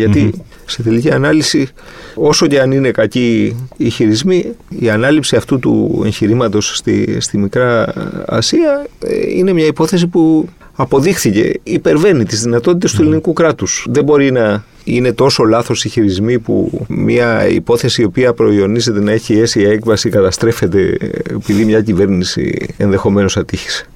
σε 0.65 0.83
τελική 0.83 1.11
ανάλυση, 1.11 1.69
όσο 2.15 2.47
και 2.47 2.61
αν 2.61 2.73
είναι 2.73 2.91
κακοί 2.91 3.57
οι 3.77 3.91
χειρισμοί, 3.91 4.45
η 4.69 4.91
ανάληψη 4.91 5.37
αυτού 5.37 5.59
του 5.59 6.03
εγχειρήματος 6.05 6.77
στη, 6.77 7.21
στη 7.21 7.39
Μικρά 7.39 7.93
Ασία 8.27 8.87
ε, 9.05 9.31
είναι 9.37 9.53
μια 9.53 9.67
υπόθεση 9.67 10.07
που 10.07 10.49
αποδείχθηκε, 10.75 11.53
υπερβαίνει 11.63 12.25
τις 12.25 12.43
δυνατότητες 12.43 12.93
του 12.93 13.03
ελληνικού 13.03 13.33
κράτους. 13.33 13.87
Δεν 13.91 14.05
μπορεί 14.05 14.33
να 14.33 14.65
είναι 14.85 15.13
τόσο 15.13 15.45
λάθος 15.45 15.85
οι 15.85 15.89
χειρισμοί 15.89 16.39
που 16.39 16.85
μια 16.89 17.49
υπόθεση 17.49 18.03
η 18.03 18.05
οποία 18.05 18.33
προϊονίζεται 18.33 19.01
να 19.01 19.13
έχει 19.13 19.39
αίσια 19.39 19.71
έκβαση 19.71 20.09
καταστρέφεται 20.09 20.97
επειδή 21.31 21.65
μια 21.65 21.83
κυβέρνηση 21.83 22.67
ενδεχομένως 22.77 23.37
ατύχησε. 23.37 23.87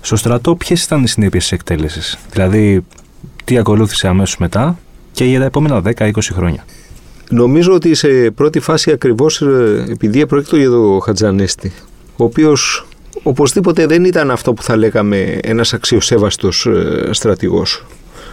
Στο 0.00 0.16
στρατό 0.16 0.54
ποιες 0.54 0.84
ήταν 0.84 1.02
οι 1.02 1.08
συνέπειες 1.08 1.42
της 1.42 1.52
εκτέλεσης, 1.52 2.18
δηλαδή 2.32 2.84
τι 3.44 3.58
ακολούθησε 3.58 4.08
αμέσως 4.08 4.38
μετά 4.38 4.78
και 5.12 5.24
για 5.24 5.38
τα 5.38 5.44
επόμενα 5.44 5.82
10-20 5.98 6.10
χρόνια; 6.32 6.64
Νομίζω 7.30 7.72
ότι 7.74 7.94
σε 7.94 8.08
πρώτη 8.08 8.60
φάση 8.60 8.90
ακριβώς 8.90 9.42
ε, 9.42 9.84
επειδή 9.90 10.26
πρόκειται 10.26 10.56
για 10.56 10.70
τον 10.70 11.00
Χατζανέστη, 11.02 11.72
ο 12.16 12.24
οποίος 12.24 12.86
οπωσδήποτε 13.22 13.86
δεν 13.86 14.04
ήταν 14.04 14.30
αυτό 14.30 14.52
που 14.52 14.62
θα 14.62 14.76
λέγαμε 14.76 15.38
ένας 15.42 15.72
αξιοσέβαστος 15.72 16.66
ε, 16.66 17.08
στρατηγός 17.12 17.84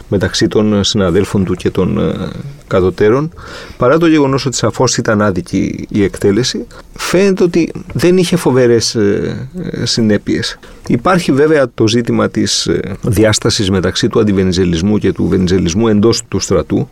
μεταξύ 0.09 0.47
των 0.47 0.83
συναδέλφων 0.83 1.45
του 1.45 1.53
και 1.53 1.69
των 1.69 1.97
ε, 1.97 2.29
κατωτέρων, 2.67 3.33
παρά 3.77 3.97
το 3.97 4.07
γεγονός 4.07 4.45
ότι 4.45 4.55
σαφώς 4.55 4.97
ήταν 4.97 5.21
άδικη 5.21 5.87
η 5.89 6.03
εκτέλεση, 6.03 6.67
φαίνεται 6.95 7.43
ότι 7.43 7.71
δεν 7.93 8.17
είχε 8.17 8.35
φοβερές 8.35 8.95
ε, 8.95 9.47
συνέπειες. 9.83 10.59
Υπάρχει 10.87 11.31
βέβαια 11.31 11.69
το 11.73 11.87
ζήτημα 11.87 12.29
της 12.29 12.69
διάστασης 13.01 13.69
μεταξύ 13.69 14.07
του 14.07 14.19
αντιβενιζελισμού 14.19 14.97
και 14.97 15.11
του 15.11 15.27
βενιζελισμού 15.27 15.87
εντός 15.87 16.23
του 16.27 16.39
στρατού. 16.39 16.89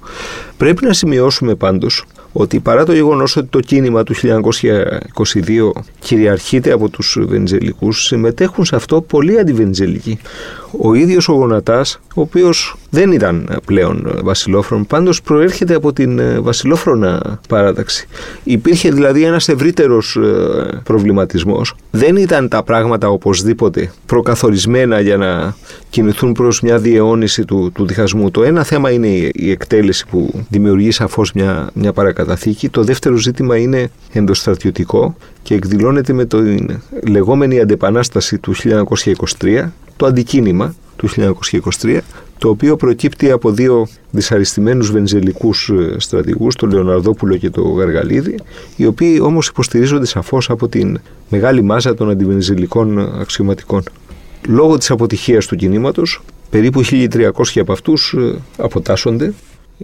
Πρέπει 0.57 0.85
να 0.85 0.93
σημειώσουμε 0.93 1.55
πάντως 1.55 2.05
ότι 2.37 2.59
παρά 2.59 2.85
το 2.85 2.93
γεγονός 2.93 3.35
ότι 3.35 3.47
το 3.47 3.59
κίνημα 3.59 4.03
του 4.03 4.15
1922 4.15 5.71
κυριαρχείται 5.99 6.71
από 6.71 6.89
τους 6.89 7.17
βενιζελικούς, 7.21 8.05
συμμετέχουν 8.05 8.65
σε 8.65 8.75
αυτό 8.75 9.01
πολλοί 9.01 9.39
αντιβενιζελικοί. 9.39 10.19
Ο 10.79 10.93
ίδιος 10.93 11.29
ο 11.29 11.33
Γονατάς, 11.33 11.99
ο 12.15 12.21
οποίος 12.21 12.75
δεν 12.89 13.11
ήταν 13.11 13.59
πλέον 13.65 14.19
βασιλόφρον, 14.23 14.85
πάντως 14.85 15.21
προέρχεται 15.21 15.75
από 15.75 15.93
την 15.93 16.21
βασιλόφρονα 16.43 17.39
παράταξη. 17.49 18.07
Υπήρχε 18.43 18.91
δηλαδή 18.91 19.23
ένας 19.23 19.47
ευρύτερος 19.47 20.15
ε, 20.15 20.81
προβληματισμός. 20.83 21.75
Δεν 21.91 22.15
ήταν 22.15 22.47
τα 22.47 22.63
πράγματα 22.63 23.09
οπωσδήποτε 23.09 23.91
προκαθορισμένα 24.05 24.99
για 24.99 25.17
να 25.17 25.55
κινηθούν 25.89 26.31
προς 26.31 26.61
μια 26.61 26.77
διαιώνιση 26.77 27.45
του, 27.45 27.71
του 27.73 27.85
διχασμού. 27.85 28.31
Το 28.31 28.43
ένα 28.43 28.63
θέμα 28.63 28.91
είναι 28.91 29.07
η 29.33 29.51
εκτέλεση 29.51 30.05
που 30.09 30.45
δημιουργεί 30.49 30.91
σαφώς 30.91 31.33
μια, 31.33 31.69
μια 31.73 31.93
παρακαταθήκη. 31.93 32.69
Το 32.69 32.83
δεύτερο 32.83 33.15
ζήτημα 33.15 33.57
είναι 33.57 33.89
ενδοστρατιωτικό 34.13 35.15
και 35.43 35.53
εκδηλώνεται 35.55 36.13
με 36.13 36.25
την 36.25 36.81
λεγόμενη 37.07 37.59
αντεπανάσταση 37.59 38.37
του 38.37 38.55
1923, 39.39 39.67
το 39.97 40.05
αντικίνημα 40.05 40.75
του 40.95 41.09
1923, 41.81 41.99
το 42.37 42.49
οποίο 42.49 42.75
προκύπτει 42.75 43.31
από 43.31 43.51
δύο 43.51 43.87
δυσαριστημένους 44.11 44.91
βενζελικούς 44.91 45.69
ε, 45.69 45.95
στρατηγούς, 45.99 46.55
τον 46.55 46.71
Λεωναρδόπουλο 46.71 47.37
και 47.37 47.49
τον 47.49 47.77
Γαργαλίδη, 47.77 48.39
οι 48.75 48.85
οποίοι 48.85 49.19
όμως 49.21 49.47
υποστηρίζονται 49.47 50.05
σαφώς 50.05 50.49
από 50.49 50.67
την 50.67 50.99
μεγάλη 51.29 51.61
μάζα 51.61 51.93
των 51.93 52.09
αντιβενζελικών 52.09 52.99
αξιωματικών. 53.19 53.83
Λόγω 54.47 54.77
της 54.77 54.91
αποτυχίας 54.91 55.45
του 55.45 55.55
κινήματος, 55.55 56.21
περίπου 56.49 56.83
1.300 56.85 57.29
από 57.55 57.71
αυτούς 57.71 58.13
ε, 58.17 58.35
αποτάσσονται. 58.57 59.33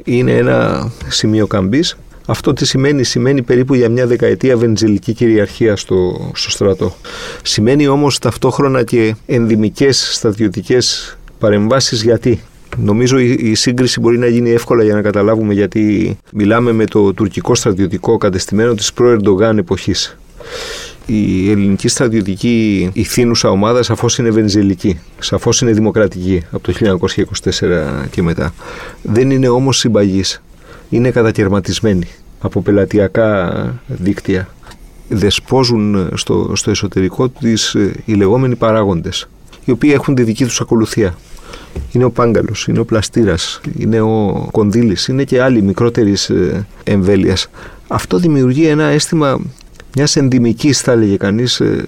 Είναι 0.04 0.32
ένα 0.32 0.89
σημείο 1.08 1.47
καμπής 1.47 1.97
αυτό 2.31 2.53
τι 2.53 2.65
σημαίνει, 2.65 3.03
σημαίνει 3.03 3.41
περίπου 3.41 3.73
για 3.73 3.89
μια 3.89 4.07
δεκαετία 4.07 4.57
βενζελική 4.57 5.13
κυριαρχία 5.13 5.75
στο, 5.75 6.31
στο 6.33 6.49
στρατό. 6.49 6.95
Σημαίνει 7.43 7.87
όμως 7.87 8.19
ταυτόχρονα 8.19 8.83
και 8.83 9.15
ενδυμικές 9.25 10.09
στρατιωτικές 10.13 11.17
παρεμβάσεις 11.39 12.03
γιατί. 12.03 12.41
Νομίζω 12.77 13.17
η, 13.19 13.55
σύγκριση 13.55 13.99
μπορεί 13.99 14.17
να 14.17 14.27
γίνει 14.27 14.49
εύκολα 14.49 14.83
για 14.83 14.93
να 14.93 15.01
καταλάβουμε 15.01 15.53
γιατί 15.53 16.17
μιλάμε 16.31 16.71
με 16.71 16.85
το 16.85 17.13
τουρκικό 17.13 17.55
στρατιωτικό 17.55 18.17
κατεστημένο 18.17 18.73
της 18.73 18.93
προ-Ερντογάν 18.93 19.57
εποχής. 19.57 20.17
Η 21.05 21.51
ελληνική 21.51 21.87
στρατιωτική 21.87 22.89
ηθήνουσα 22.93 23.49
ομάδα 23.49 23.83
σαφώς 23.83 24.17
είναι 24.17 24.29
βενζελική, 24.29 24.99
σαφώς 25.19 25.61
είναι 25.61 25.71
δημοκρατική 25.71 26.43
από 26.51 26.71
το 26.71 26.97
1924 27.43 28.07
και 28.11 28.21
μετά. 28.21 28.53
Δεν 29.01 29.31
είναι 29.31 29.47
όμως 29.47 29.77
συμπαγής 29.77 30.41
είναι 30.91 31.11
κατακαιρματισμένοι 31.11 32.07
από 32.41 32.62
πελατειακά 32.62 33.63
δίκτυα. 33.88 34.47
Δεσπόζουν 35.10 36.10
στο, 36.13 36.51
στο 36.56 36.69
εσωτερικό 36.69 37.30
της 37.30 37.75
ε, 37.75 37.93
οι 38.06 38.13
λεγόμενοι 38.13 38.56
παράγοντες, 38.56 39.30
οι 39.65 39.71
οποίοι 39.71 39.91
έχουν 39.93 40.15
τη 40.15 40.23
δική 40.23 40.43
τους 40.45 40.62
ακολουθία. 40.62 41.15
Είναι 41.91 42.04
ο 42.04 42.12
Πάγκαλος, 42.12 42.67
είναι 42.67 42.80
ο 42.80 42.86
Πλαστήρας, 42.86 43.62
είναι 43.77 44.01
ο 44.01 44.47
Κονδύλης, 44.51 45.08
είναι 45.08 45.23
και 45.23 45.41
άλλοι 45.41 45.62
μικρότερης 45.62 46.30
ε, 46.30 46.67
εμβέλειας. 46.84 47.49
Αυτό 47.88 48.17
δημιουργεί 48.17 48.65
ένα 48.65 48.84
αίσθημα 48.84 49.39
μιας 49.95 50.15
ενδυμικής, 50.15 50.82
θα 50.82 50.91
έλεγε 50.91 51.17
κανείς, 51.17 51.60
ε, 51.60 51.84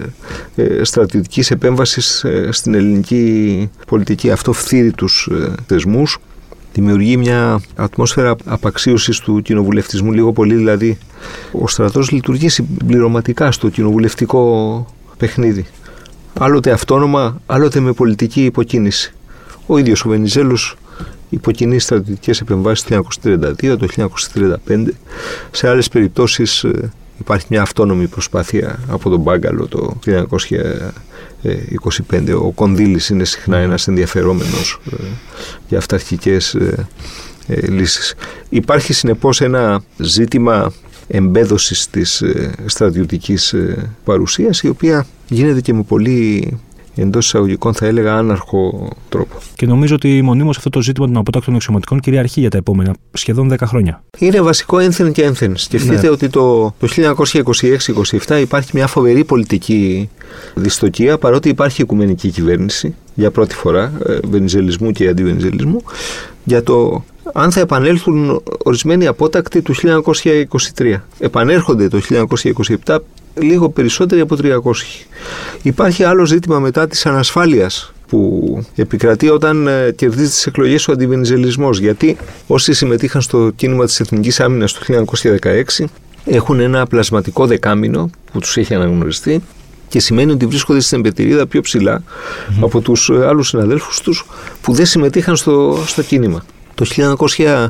στρατιωτικής 0.82 1.52
επέμβασης 1.52 2.26
στην 2.50 2.74
ελληνική 2.74 3.70
πολιτική. 3.88 4.32
Αυτό 4.32 4.54
φθείρει 4.54 4.92
τους 4.92 5.30
θεσμούς 5.68 6.20
δημιουργεί 6.74 7.18
μια 7.18 7.62
ατμόσφαιρα 7.76 8.36
απαξίωσης 8.46 9.20
του 9.20 9.42
κοινοβουλευτισμού 9.42 10.12
λίγο 10.12 10.32
πολύ 10.34 10.56
δηλαδή 10.56 10.98
ο 11.52 11.68
στρατός 11.68 12.12
λειτουργεί 12.12 12.50
συμπληρωματικά 12.50 13.52
στο 13.52 13.70
κοινοβουλευτικό 13.70 14.86
παιχνίδι. 15.18 15.66
Άλλοτε 16.40 16.72
αυτόνομα, 16.72 17.42
άλλοτε 17.46 17.80
με 17.80 17.94
πολιτική 17.94 18.46
υποκίνηση. 18.46 19.14
Ο 19.66 19.78
ίδιος 19.78 20.06
ο 20.06 20.10
Βενιζέλος 20.10 20.78
υποκινεί 21.30 21.80
στρατιωτικές 21.80 22.42
επεμβάσεις 22.42 22.84
το 22.84 23.08
1932, 23.24 23.78
το 23.78 23.88
1935 24.68 24.86
σε 25.52 25.70
άλλες 25.70 25.88
περιπτώσεις 25.88 26.64
ε, 26.64 26.92
υπάρχει 27.20 27.46
μια 27.50 27.62
αυτόνομη 27.62 28.08
προσπάθεια 28.08 28.80
από 28.90 29.10
τον 29.10 29.20
Μπάγκαλο 29.20 29.68
το 29.68 29.98
25. 32.12 32.30
Ο 32.42 32.52
Κονδύλης 32.52 33.10
είναι 33.10 33.24
συχνά 33.24 33.58
ένας 33.58 33.88
ενδιαφερόμενος 33.88 34.80
ε, 34.92 35.04
για 35.68 35.78
αυταρχικές 35.78 36.54
ε, 36.54 36.88
ε, 37.48 37.68
λύσεις. 37.68 38.16
Υπάρχει 38.50 38.94
συνεπώς 38.94 39.42
ένα 39.42 39.84
ζήτημα 39.98 40.74
εμπέδωσης 41.08 41.90
της 41.90 42.24
στρατιωτικής 42.66 43.56
παρουσίας 44.04 44.62
η 44.62 44.68
οποία 44.68 45.06
γίνεται 45.28 45.62
και 45.62 45.74
με 45.74 45.84
πολύ 45.84 46.50
εντός 46.96 47.26
εισαγωγικών 47.26 47.74
θα 47.74 47.86
έλεγα 47.86 48.16
άναρχο 48.16 48.90
τρόπο. 49.10 49.36
Και 49.56 49.66
νομίζω 49.66 49.96
ότι 49.96 50.22
μονίμως 50.22 50.58
αυτό 50.58 50.70
το 50.70 50.82
ζήτημα 50.82 51.06
των 51.06 51.18
απότακτων 51.18 51.56
εξωματικών 51.56 52.00
κυριαρχεί 52.00 52.40
για 52.40 52.50
τα 52.50 52.58
επόμενα 52.58 52.96
σχεδόν 53.14 53.54
10 53.54 53.56
χρόνια. 53.64 54.04
Είναι 54.18 54.42
βασικό 54.42 54.80
ένθεν 54.80 55.12
και 55.12 55.24
ένθεν. 55.24 55.58
Σκεφτείτε 55.58 56.02
ναι. 56.02 56.10
ότι 56.10 56.30
το, 56.30 56.74
το 56.80 56.88
1926-27 58.28 58.40
υπάρχει 58.42 58.70
μια 58.74 58.88
φοβερή 58.88 59.24
πολιτική 59.24 60.10
δυστοκία 60.56 61.18
παρότι 61.18 61.50
υπάρχει 61.50 61.82
οικουμενική 61.82 62.30
κυβέρνηση 62.30 62.96
για 63.14 63.32
πρώτη 63.32 63.56
φορά 63.56 63.92
ε, 64.08 64.18
βενιζελισμού 64.30 64.92
και 64.92 65.08
αντιβενιζελισμού 65.08 65.82
για 66.44 66.64
το 66.64 67.04
αν 67.34 67.52
θα 67.52 67.60
επανέλθουν 67.60 68.42
ορισμένοι 68.64 69.08
απότακτοι 69.08 69.62
του 69.62 69.74
1923. 70.76 70.96
Επανέρχονται 71.20 71.88
το 71.88 72.00
1927 72.86 72.98
λίγο 73.40 73.70
περισσότεροι 73.70 74.22
από 74.22 74.36
300. 74.42 74.52
Υπάρχει 75.62 76.04
άλλο 76.04 76.26
ζήτημα 76.26 76.60
μετά 76.60 76.88
της 76.88 77.06
ανασφάλειας 77.06 77.94
που 78.08 78.66
επικρατεί 78.76 79.30
όταν 79.30 79.68
ε, 79.68 79.92
κερδίζεις 79.92 80.34
τις 80.34 80.46
εκλογές 80.46 80.88
ο 80.88 80.92
αντιβενιζελισμός 80.92 81.80
γιατί 81.80 82.18
όσοι 82.48 82.74
συμμετείχαν 82.74 83.22
στο 83.22 83.52
κίνημα 83.56 83.86
της 83.86 84.00
Εθνικής 84.00 84.40
Άμυνας 84.40 84.74
του 84.74 85.06
1916 85.80 85.86
έχουν 86.26 86.60
ένα 86.60 86.86
πλασματικό 86.88 87.46
δεκάμινο 87.46 88.10
που 88.32 88.40
τους 88.40 88.58
έχει 88.58 88.74
αναγνωριστεί 88.74 89.44
και 89.88 90.00
σημαίνει 90.00 90.32
ότι 90.32 90.46
βρίσκονται 90.46 90.80
στην 90.80 90.98
εμπετηρίδα 90.98 91.48
πιο 91.48 91.62
ψηλα 91.62 92.04
από 92.62 92.82
τους 92.82 93.10
ε, 93.10 93.26
άλλους 93.26 93.48
συναδέλφους 93.48 94.02
τους 94.02 94.26
που 94.62 94.74
δεν 94.74 94.86
συμμετείχαν 94.86 95.36
στο, 95.36 95.84
στο 95.86 96.02
κίνημα. 96.02 96.46
Το 96.76 96.86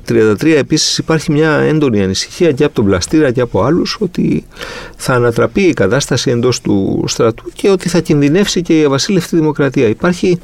1933 0.07 0.55
επίσης 0.57 0.97
υπάρχει 0.97 1.31
μια 1.31 1.51
έντονη 1.51 2.03
ανησυχία 2.03 2.51
και 2.51 2.63
από 2.63 2.75
τον 2.75 2.85
Πλαστήρα 2.85 3.31
και 3.31 3.41
από 3.41 3.63
άλλους 3.63 3.97
ότι 3.99 4.45
θα 4.95 5.13
ανατραπεί 5.13 5.61
η 5.61 5.73
κατάσταση 5.73 6.31
εντός 6.31 6.61
του 6.61 7.03
στρατού 7.07 7.43
και 7.53 7.69
ότι 7.69 7.89
θα 7.89 7.99
κινδυνεύσει 7.99 8.61
και 8.61 8.79
η 8.79 8.83
αβασίλευτη 8.83 9.35
δημοκρατία. 9.35 9.87
Υπάρχει 9.87 10.39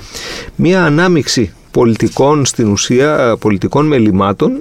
μια 0.56 0.84
ανάμιξη 0.84 1.54
πολιτικών 1.72 2.46
στην 2.46 2.72
ουσία, 2.72 3.38
πολιτικών 3.40 3.88
μελημάτων 3.88 4.52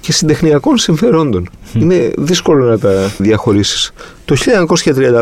και 0.00 0.12
συντεχνιακών 0.12 0.78
συμφερόντων. 0.78 1.48
Είναι 1.74 2.12
δύσκολο 2.18 2.64
να 2.64 2.78
τα 2.78 3.12
διαχωρίσεις. 3.18 3.92
Το 4.24 4.36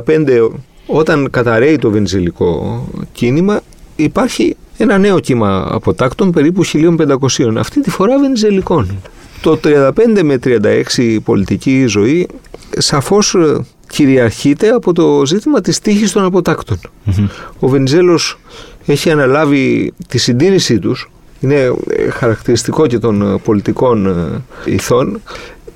1935 0.04 0.48
όταν 0.86 1.30
καταραίει 1.30 1.78
το 1.78 1.90
βενζιλικό 1.90 2.84
κίνημα 3.12 3.60
υπάρχει 3.96 4.56
ένα 4.76 4.98
νέο 4.98 5.20
κύμα 5.20 5.68
αποτάκτων 5.70 6.30
περίπου 6.30 6.64
1500, 6.64 7.56
αυτή 7.58 7.80
τη 7.80 7.90
φορά 7.90 8.18
βενζελικών. 8.18 8.98
Το 9.42 9.60
35 9.64 9.90
με 10.22 10.38
36 10.44 11.18
πολιτική 11.24 11.86
ζωή 11.86 12.28
σαφώς 12.78 13.34
ε, 13.34 13.64
κυριαρχείται 13.88 14.68
από 14.68 14.92
το 14.92 15.26
ζήτημα 15.26 15.60
της 15.60 15.78
τύχης 15.78 16.12
των 16.12 16.24
αποτακτων 16.24 16.78
Ο 17.58 17.68
Βενιζέλος 17.68 18.38
έχει 18.86 19.10
αναλάβει 19.10 19.92
τη 20.08 20.18
συντήρησή 20.18 20.78
τους, 20.78 21.10
είναι 21.40 21.72
ε, 21.88 22.10
χαρακτηριστικό 22.10 22.86
και 22.86 22.98
των 22.98 23.22
ε, 23.22 23.38
πολιτικών 23.44 24.26
ηθών 24.64 25.20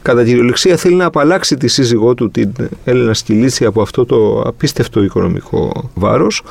κατά 0.09 0.25
κυριολεξία 0.25 0.77
θέλει 0.77 0.95
να 0.95 1.05
απαλλάξει 1.05 1.57
τη 1.57 1.69
σύζυγό 1.69 2.15
του 2.15 2.31
την 2.31 2.53
Έλληνα 2.85 3.15
Σκυλίτση 3.15 3.65
από 3.65 3.83
αυτό 3.83 4.05
το 4.05 4.41
απίστευτο 4.41 5.03
οικονομικό 5.03 5.91
βάρος. 5.95 6.43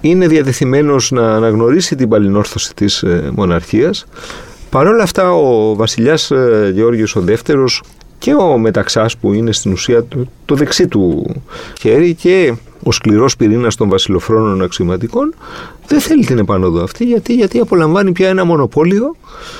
Είναι 0.00 0.26
διατεθειμένος 0.26 1.10
να 1.10 1.34
αναγνωρίσει 1.34 1.96
την 1.96 2.08
παλινόρθωση 2.08 2.74
της 2.74 3.02
ε, 3.02 3.30
μοναρχίας. 3.34 4.06
Παρ' 4.70 4.86
όλα 4.86 5.02
αυτά 5.02 5.34
ο 5.34 5.74
βασιλιάς 5.74 6.30
ε, 6.30 6.70
Γεώργιος 6.74 7.16
ο 7.16 7.20
Δεύτερος 7.20 7.82
και 8.18 8.34
ο 8.34 8.58
Μεταξάς 8.58 9.16
που 9.16 9.32
είναι 9.32 9.52
στην 9.52 9.72
ουσία 9.72 10.04
το, 10.04 10.26
το 10.44 10.54
δεξί 10.54 10.88
του 10.88 11.34
χέρι 11.80 12.14
και 12.14 12.54
ο 12.84 12.92
σκληρός 12.92 13.36
πυρήνας 13.36 13.74
των 13.74 13.88
βασιλοφρόνων 13.88 14.62
αξιωματικών 14.62 15.34
δεν 15.86 16.00
θέλει 16.00 16.24
την 16.24 16.38
επάνωδο 16.38 16.82
αυτή 16.82 17.04
γιατί, 17.04 17.34
γιατί 17.34 17.58
απολαμβάνει 17.58 18.12
πια 18.12 18.28
ένα 18.28 18.44
μονοπόλιο 18.44 19.16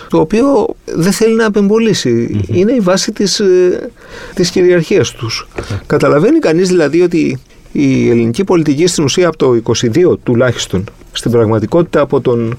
το 0.09 0.19
οποίο 0.19 0.75
δεν 0.85 1.13
θέλει 1.13 1.35
να 1.35 1.47
απεμπολίσει. 1.47 2.41
Είναι 2.47 2.73
η 2.73 2.81
βάση 2.81 3.13
της, 3.13 3.41
ε, 3.41 3.91
της 4.35 4.51
κυριαρχίας 4.51 5.11
τους. 5.11 5.49
Καταλαβαίνει 5.87 6.39
κανείς 6.39 6.69
δηλαδή 6.69 7.01
ότι 7.01 7.41
η 7.73 8.09
ελληνική 8.09 8.45
πολιτική 8.45 8.87
στην 8.87 9.05
ουσία 9.05 9.29
από 9.29 9.37
το 9.37 9.55
22 9.55 10.19
τουλάχιστον 10.23 10.85
στην 11.13 11.31
πραγματικότητα 11.31 12.01
από 12.01 12.21
τον 12.21 12.59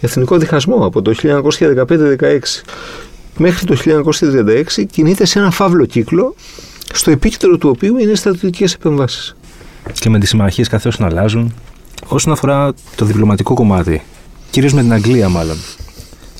εθνικό 0.00 0.36
διχασμό 0.38 0.86
από 0.86 1.02
το 1.02 1.14
1915-16 1.22 2.38
μέχρι 3.38 3.66
το 3.66 3.76
1936 3.76 4.84
κινείται 4.90 5.24
σε 5.24 5.38
ένα 5.38 5.50
φαύλο 5.50 5.84
κύκλο 5.84 6.34
στο 6.92 7.10
επίκεντρο 7.10 7.58
του 7.58 7.68
οποίου 7.68 7.96
είναι 7.96 8.10
οι 8.10 8.14
στρατιωτικές 8.14 8.74
επεμβάσεις 8.74 9.36
και 9.92 10.10
με 10.10 10.18
τις 10.18 10.28
συμμαχίες 10.28 10.68
καθώ 10.68 10.90
αλλάζουν. 10.98 11.54
Όσον 12.06 12.32
αφορά 12.32 12.72
το 12.96 13.04
διπλωματικό 13.04 13.54
κομμάτι, 13.54 14.02
κυρίως 14.50 14.72
με 14.72 14.80
την 14.80 14.92
Αγγλία 14.92 15.28
μάλλον, 15.28 15.56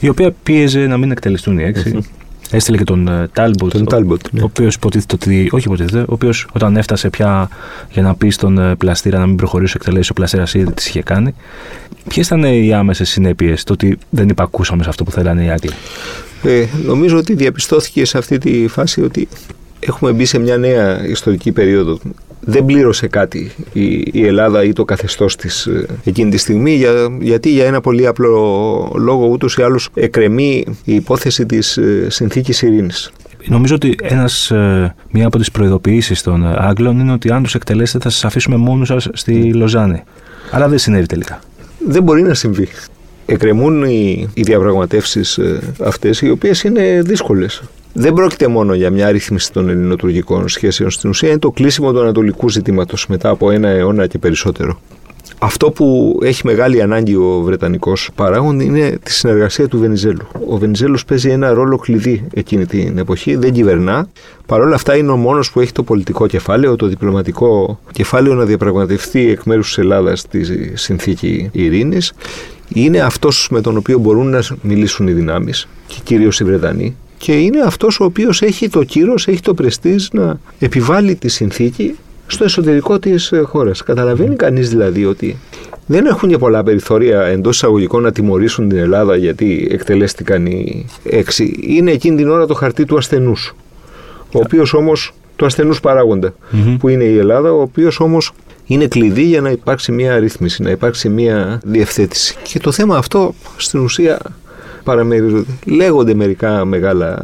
η 0.00 0.08
οποία 0.08 0.32
πίεζε 0.42 0.86
να 0.86 0.96
μην 0.96 1.10
εκτελεστούν 1.10 1.58
οι 1.58 1.62
έξι. 1.62 1.98
Έστειλε 2.50 2.76
και 2.76 2.84
τον 2.84 3.28
Τάλμποτ, 3.32 3.72
τον 3.72 3.86
Talbot, 3.90 4.24
ο, 4.24 4.28
ναι. 4.30 4.42
οποίος 4.42 4.74
υποτίθεται 4.74 5.14
ότι. 5.14 5.48
Όχι 5.52 5.66
υποτίθεται, 5.66 5.98
ο 5.98 6.12
οποίος 6.12 6.48
όταν 6.52 6.76
έφτασε 6.76 7.10
πια 7.10 7.48
για 7.90 8.02
να 8.02 8.14
πει 8.14 8.30
στον 8.30 8.58
ε, 8.58 8.74
πλαστήρα 8.76 9.18
να 9.18 9.26
μην 9.26 9.36
προχωρήσει 9.36 9.72
εκτελέσει, 9.76 10.10
ο 10.10 10.14
πλαστήρας 10.14 10.54
ήδη 10.54 10.72
τις 10.72 10.86
είχε 10.86 11.02
κάνει. 11.02 11.34
Ποιες 12.08 12.26
ήταν 12.26 12.42
οι 12.44 12.72
άμεσες 12.72 13.08
συνέπειες 13.08 13.64
το 13.64 13.72
ότι 13.72 13.98
δεν 14.10 14.28
υπακούσαμε 14.28 14.82
σε 14.82 14.88
αυτό 14.88 15.04
που 15.04 15.10
θέλανε 15.10 15.44
οι 15.44 15.50
Άγγλοι; 15.50 15.72
Ε, 16.42 16.66
νομίζω 16.84 17.16
ότι 17.18 17.34
διαπιστώθηκε 17.34 18.04
σε 18.04 18.18
αυτή 18.18 18.38
τη 18.38 18.66
φάση 18.68 19.02
ότι 19.02 19.28
έχουμε 19.80 20.12
μπει 20.12 20.24
σε 20.24 20.38
μια 20.38 20.56
νέα 20.56 21.06
ιστορική 21.06 21.52
περίοδο 21.52 21.98
δεν 22.44 22.64
πλήρωσε 22.64 23.06
κάτι 23.06 23.52
η, 23.72 24.08
η 24.12 24.26
Ελλάδα 24.26 24.64
ή 24.64 24.72
το 24.72 24.84
καθεστώς 24.84 25.36
της 25.36 25.66
ε, 25.66 25.86
εκείνη 26.04 26.30
τη 26.30 26.36
στιγμή 26.36 26.74
για, 26.74 26.92
γιατί 27.20 27.50
για 27.50 27.66
ένα 27.66 27.80
πολύ 27.80 28.06
απλό 28.06 28.92
λόγο 28.98 29.26
ούτως 29.26 29.56
ή 29.56 29.62
άλλως 29.62 29.88
εκρεμεί 29.94 30.64
η 30.84 30.94
υπόθεση 30.94 31.46
της 31.46 31.76
ε, 31.76 32.06
συνθήκης 32.10 32.62
ειρήνης. 32.62 33.12
Νομίζω 33.46 33.74
ότι 33.74 33.96
ένας, 34.02 34.50
ε, 34.50 34.94
μία 35.10 35.26
από 35.26 35.38
τις 35.38 35.50
προειδοποιήσεις 35.50 36.22
των 36.22 36.46
Άγγλων 36.46 37.00
είναι 37.00 37.12
ότι 37.12 37.30
αν 37.30 37.42
τους 37.42 37.54
εκτελέσετε 37.54 37.98
θα 38.04 38.10
σας 38.10 38.24
αφήσουμε 38.24 38.56
μόνους 38.56 38.88
σας 38.88 39.08
στη 39.12 39.54
Λοζάνη. 39.54 40.02
Αλλά 40.50 40.68
δεν 40.68 40.78
συνέβη 40.78 41.06
τελικά. 41.06 41.40
Δεν 41.88 42.02
μπορεί 42.02 42.22
να 42.22 42.34
συμβεί. 42.34 42.68
Εκκρεμούν 43.26 43.82
οι, 43.82 44.30
οι 44.34 44.42
διαπραγματεύσεις 44.42 45.38
αυτές 45.84 46.20
οι 46.20 46.30
οποίες 46.30 46.62
είναι 46.62 47.02
δύσκολες 47.04 47.62
δεν 47.92 48.12
πρόκειται 48.12 48.46
μόνο 48.46 48.74
για 48.74 48.90
μια 48.90 49.10
ρύθμιση 49.10 49.52
των 49.52 49.68
ελληνοτουρκικών 49.68 50.48
σχέσεων. 50.48 50.90
Στην 50.90 51.10
ουσία 51.10 51.28
είναι 51.28 51.38
το 51.38 51.50
κλείσιμο 51.50 51.92
του 51.92 52.00
ανατολικού 52.00 52.48
ζητήματος 52.48 53.06
μετά 53.06 53.28
από 53.28 53.50
ένα 53.50 53.68
αιώνα 53.68 54.06
και 54.06 54.18
περισσότερο. 54.18 54.80
Αυτό 55.38 55.70
που 55.70 56.18
έχει 56.22 56.46
μεγάλη 56.46 56.82
ανάγκη 56.82 57.14
ο 57.14 57.40
Βρετανικός 57.44 58.10
παράγον 58.14 58.60
είναι 58.60 58.98
τη 59.02 59.12
συνεργασία 59.12 59.68
του 59.68 59.78
Βενιζέλου. 59.78 60.26
Ο 60.48 60.56
Βενιζέλος 60.58 61.04
παίζει 61.04 61.30
ένα 61.30 61.52
ρόλο 61.52 61.76
κλειδί 61.76 62.24
εκείνη 62.34 62.66
την 62.66 62.98
εποχή, 62.98 63.36
δεν 63.36 63.52
κυβερνά. 63.52 64.08
Παρ' 64.46 64.60
όλα 64.60 64.74
αυτά 64.74 64.96
είναι 64.96 65.10
ο 65.10 65.16
μόνος 65.16 65.52
που 65.52 65.60
έχει 65.60 65.72
το 65.72 65.82
πολιτικό 65.82 66.26
κεφάλαιο, 66.26 66.76
το 66.76 66.86
διπλωματικό 66.86 67.80
κεφάλαιο 67.92 68.34
να 68.34 68.44
διαπραγματευτεί 68.44 69.30
εκ 69.30 69.42
μέρους 69.44 69.66
της 69.66 69.78
Ελλάδας 69.78 70.28
τη 70.28 70.40
συνθήκη 70.76 71.48
ειρήνης. 71.52 72.12
Είναι 72.68 73.00
αυτός 73.00 73.48
με 73.50 73.60
τον 73.60 73.76
οποίο 73.76 73.98
μπορούν 73.98 74.30
να 74.30 74.42
μιλήσουν 74.62 75.08
οι 75.08 75.12
δυνάμεις 75.12 75.68
και 75.86 75.96
κυρίως 76.04 76.40
οι 76.40 76.44
Βρετανοί 76.44 76.96
και 77.22 77.32
είναι 77.32 77.60
αυτός 77.60 78.00
ο 78.00 78.04
οποίος 78.04 78.42
έχει 78.42 78.68
το 78.68 78.84
κύρος, 78.84 79.28
έχει 79.28 79.40
το 79.40 79.54
πρεστίζ 79.54 80.06
να 80.12 80.40
επιβάλλει 80.58 81.14
τη 81.14 81.28
συνθήκη 81.28 81.94
στο 82.26 82.44
εσωτερικό 82.44 82.98
της 82.98 83.32
ε, 83.32 83.40
χώρας. 83.40 83.82
Καταλαβαίνει 83.82 84.36
κανείς 84.36 84.68
δηλαδή 84.68 85.04
ότι 85.04 85.38
δεν 85.86 86.06
έχουν 86.06 86.28
και 86.28 86.38
πολλά 86.38 86.62
περιθώρια 86.62 87.22
εντός 87.22 87.54
εισαγωγικών 87.56 88.02
να 88.02 88.12
τιμωρήσουν 88.12 88.68
την 88.68 88.78
Ελλάδα 88.78 89.16
γιατί 89.16 89.68
εκτελέστηκαν 89.70 90.46
οι 90.46 90.86
έξι. 91.04 91.58
Είναι 91.60 91.90
εκείνη 91.90 92.16
την 92.16 92.28
ώρα 92.28 92.46
το 92.46 92.54
χαρτί 92.54 92.84
του 92.84 92.96
ασθενούς. 92.96 93.54
Ο 94.32 94.38
οποίος 94.38 94.74
όμως, 94.74 95.14
του 95.36 95.46
ασθενούς 95.46 95.80
που 96.78 96.88
είναι 96.88 97.04
η 97.04 97.18
Ελλάδα, 97.18 97.52
ο 97.52 97.60
οποίος 97.60 98.00
όμως 98.00 98.32
είναι 98.66 98.86
κλειδί 98.86 99.24
για 99.24 99.40
να 99.40 99.50
υπάρξει 99.50 99.92
μια 99.92 100.18
ρύθμιση, 100.18 100.62
να 100.62 100.70
υπάρξει 100.70 101.08
μια 101.08 101.60
διευθέτηση. 101.64 102.36
Και 102.42 102.58
το 102.58 102.72
θέμα 102.72 102.96
αυτό 102.96 103.34
στην 103.56 103.80
ουσία 103.80 104.18
παραμερίζονται. 104.84 105.44
Λέγονται 105.64 106.14
μερικά 106.14 106.64
μεγάλα 106.64 107.18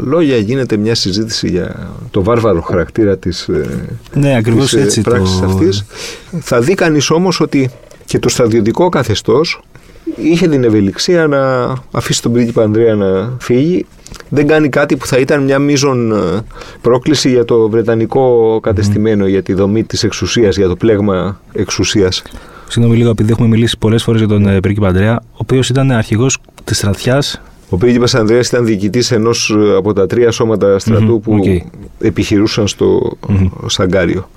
λόγια, 0.00 0.36
γίνεται 0.36 0.76
μια 0.76 0.94
συζήτηση 0.94 1.48
για 1.48 1.90
το 2.10 2.22
βάρβαρο 2.22 2.60
χαρακτήρα 2.60 3.16
της, 3.16 3.48
ε, 3.48 3.98
ναι, 4.14 4.36
ακριβώς 4.36 4.64
της 4.64 4.72
ε, 4.72 4.82
έτσι 4.82 5.00
πράξης 5.00 5.38
το... 5.38 5.46
αυτής. 5.46 5.84
Θα 6.40 6.60
δει 6.60 6.74
κανείς 6.74 7.10
όμως 7.10 7.40
ότι 7.40 7.70
και 8.04 8.18
το 8.18 8.28
στρατιωτικό 8.28 8.88
καθεστώς 8.88 9.60
είχε 10.16 10.48
την 10.48 10.64
ευελιξία 10.64 11.26
να 11.26 11.72
αφήσει 11.90 12.22
τον 12.22 12.32
πρίγκιπα 12.32 12.62
Ανδρέα 12.62 12.94
να 12.94 13.36
φύγει. 13.40 13.86
Δεν 14.28 14.46
κάνει 14.46 14.68
κάτι 14.68 14.96
που 14.96 15.06
θα 15.06 15.18
ήταν 15.18 15.42
μια 15.42 15.58
μείζον 15.58 16.12
ε, 16.12 16.40
πρόκληση 16.80 17.30
για 17.30 17.44
το 17.44 17.68
βρετανικό 17.68 18.58
κατεστημένο, 18.62 19.26
για 19.26 19.42
τη 19.42 19.52
δομή 19.52 19.84
της 19.84 20.02
εξουσίας, 20.02 20.56
για 20.56 20.68
το 20.68 20.76
πλέγμα 20.76 21.40
εξουσίας. 21.52 22.22
Συγγνώμη 22.68 22.96
λίγο, 22.98 23.10
επειδή 23.10 23.32
έχουμε 23.32 23.48
μιλήσει 23.48 23.78
πολλές 23.78 24.02
φορές 24.02 24.20
για 24.20 24.28
τον 24.28 24.60
πρίγκιπα 24.60 24.86
Ανδρέα, 24.86 25.20
ο 25.32 25.36
οποίος 25.36 25.68
ήταν 25.68 25.90
αρχηγός 25.90 26.38
της 26.66 26.76
στρατιάς. 26.76 27.40
Ο 27.68 27.76
πρίγκιπας 27.76 28.14
Ανδρέας 28.14 28.48
ήταν 28.48 28.64
διοικητής 28.64 29.10
ενός 29.10 29.56
από 29.76 29.92
τα 29.92 30.06
τρία 30.06 30.30
σώματα 30.30 30.76
που 31.22 31.40
επιχειρούσαν 31.98 32.68
στο 32.68 33.16
mm 33.28 33.48
Σαγκάριο. 33.66 34.28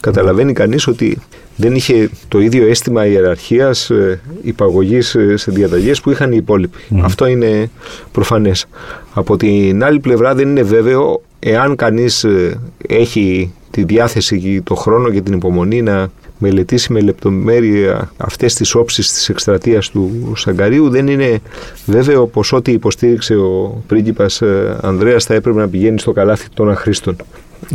Καταλαβαίνει 0.00 0.52
κανείς 0.52 0.86
ότι 0.86 1.18
δεν 1.56 1.74
είχε 1.74 2.10
το 2.28 2.40
ίδιο 2.40 2.66
αίσθημα 2.66 3.06
ιεραρχίας, 3.06 3.90
ε, 3.90 4.20
υπαγωγής 4.42 5.14
ε, 5.14 5.36
σε 5.36 5.50
διαταγές 5.50 6.00
που 6.00 6.10
είχαν 6.10 6.32
οι 6.32 6.36
υπόλοιποι. 6.38 6.78
Αυτό 7.02 7.26
είναι 7.26 7.70
προφανές. 8.12 8.66
Από 9.14 9.36
την 9.36 9.84
άλλη 9.84 10.00
πλευρά 10.00 10.34
δεν 10.34 10.48
είναι 10.48 10.62
βέβαιο 10.62 11.22
εάν 11.38 11.76
κανείς 11.76 12.24
ε, 12.24 12.60
έχει 12.88 13.52
τη 13.70 13.84
διάθεση 13.84 14.40
και 14.40 14.60
το 14.64 14.74
χρόνο 14.74 15.10
και 15.10 15.20
την 15.20 15.34
υπομονή 15.34 15.82
να 15.82 16.10
μελετήσει 16.38 16.92
με 16.92 17.00
λεπτομέρεια 17.00 18.12
αυτές 18.16 18.54
τις 18.54 18.74
όψεις 18.74 19.12
της 19.12 19.28
εκστρατείας 19.28 19.90
του 19.90 20.32
Σαγκαρίου 20.36 20.88
δεν 20.88 21.06
είναι 21.06 21.40
βέβαιο 21.86 22.26
πως 22.26 22.52
ό,τι 22.52 22.72
υποστήριξε 22.72 23.34
ο 23.34 23.82
πρίγκιπας 23.86 24.42
ε, 24.42 24.78
Ανδρέας 24.82 25.24
θα 25.24 25.34
έπρεπε 25.34 25.58
να 25.58 25.68
πηγαίνει 25.68 25.98
στο 25.98 26.12
καλάθι 26.12 26.46
των 26.54 26.70
αχρήστων. 26.70 27.16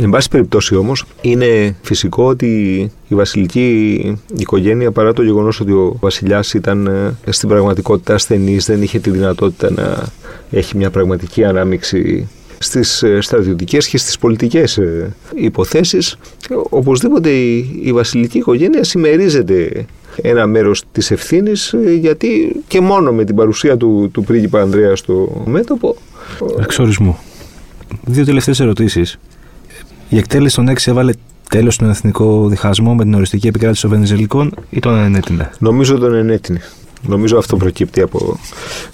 Εν 0.00 0.10
πάση 0.10 0.28
περιπτώσει 0.28 0.76
όμως 0.76 1.04
είναι 1.20 1.76
φυσικό 1.82 2.24
ότι 2.24 2.46
η 3.08 3.14
βασιλική 3.14 4.18
οικογένεια 4.36 4.90
παρά 4.90 5.12
το 5.12 5.22
γεγονός 5.22 5.60
ότι 5.60 5.72
ο 5.72 5.96
βασιλιάς 6.00 6.54
ήταν 6.54 6.86
ε, 6.86 7.32
στην 7.32 7.48
πραγματικότητα 7.48 8.14
ασθενής 8.14 8.66
δεν 8.66 8.82
είχε 8.82 8.98
τη 8.98 9.10
δυνατότητα 9.10 9.70
να 9.70 10.04
έχει 10.50 10.76
μια 10.76 10.90
πραγματική 10.90 11.44
ανάμειξη 11.44 12.28
στις 12.64 13.02
ε, 13.02 13.20
στρατιωτικές 13.20 13.88
και 13.88 13.98
στις 13.98 14.18
πολιτικές 14.18 14.78
ε, 14.78 15.12
υποθέσεις 15.34 16.18
οπωσδήποτε 16.70 17.30
η, 17.30 17.80
η 17.82 17.92
βασιλική 17.92 18.38
οικογένεια 18.38 18.84
συμμερίζεται 18.84 19.86
ένα 20.22 20.46
μέρος 20.46 20.82
της 20.92 21.10
ευθύνης 21.10 21.72
ε, 21.72 21.92
γιατί 21.92 22.62
και 22.68 22.80
μόνο 22.80 23.12
με 23.12 23.24
την 23.24 23.36
παρουσία 23.36 23.76
του, 23.76 24.10
του 24.12 24.22
πρίγκιπα 24.24 24.60
Ανδρέα 24.60 24.96
στο 24.96 25.42
μέτωπο 25.46 25.96
Εξορισμού. 26.60 27.18
Δύο 28.04 28.24
τελευταίες 28.24 28.60
ερωτήσεις. 28.60 29.18
Η 30.08 30.16
εκτέλεση 30.16 30.56
των 30.56 30.68
6 30.68 30.74
έβαλε 30.84 31.12
τέλος 31.48 31.74
στον 31.74 31.90
εθνικό 31.90 32.48
διχασμό 32.48 32.94
με 32.94 33.02
την 33.02 33.14
οριστική 33.14 33.46
επικράτηση 33.46 33.82
των 33.82 33.90
Βενιζελικών 33.90 34.54
ή 34.70 34.78
τον 34.78 34.96
ενέτεινε. 34.96 35.50
Νομίζω 35.58 35.98
τον 35.98 36.14
ενέτεινε. 36.14 36.60
Νομίζω 37.06 37.38
αυτό 37.38 37.56
προκύπτει 37.56 38.00
από 38.00 38.38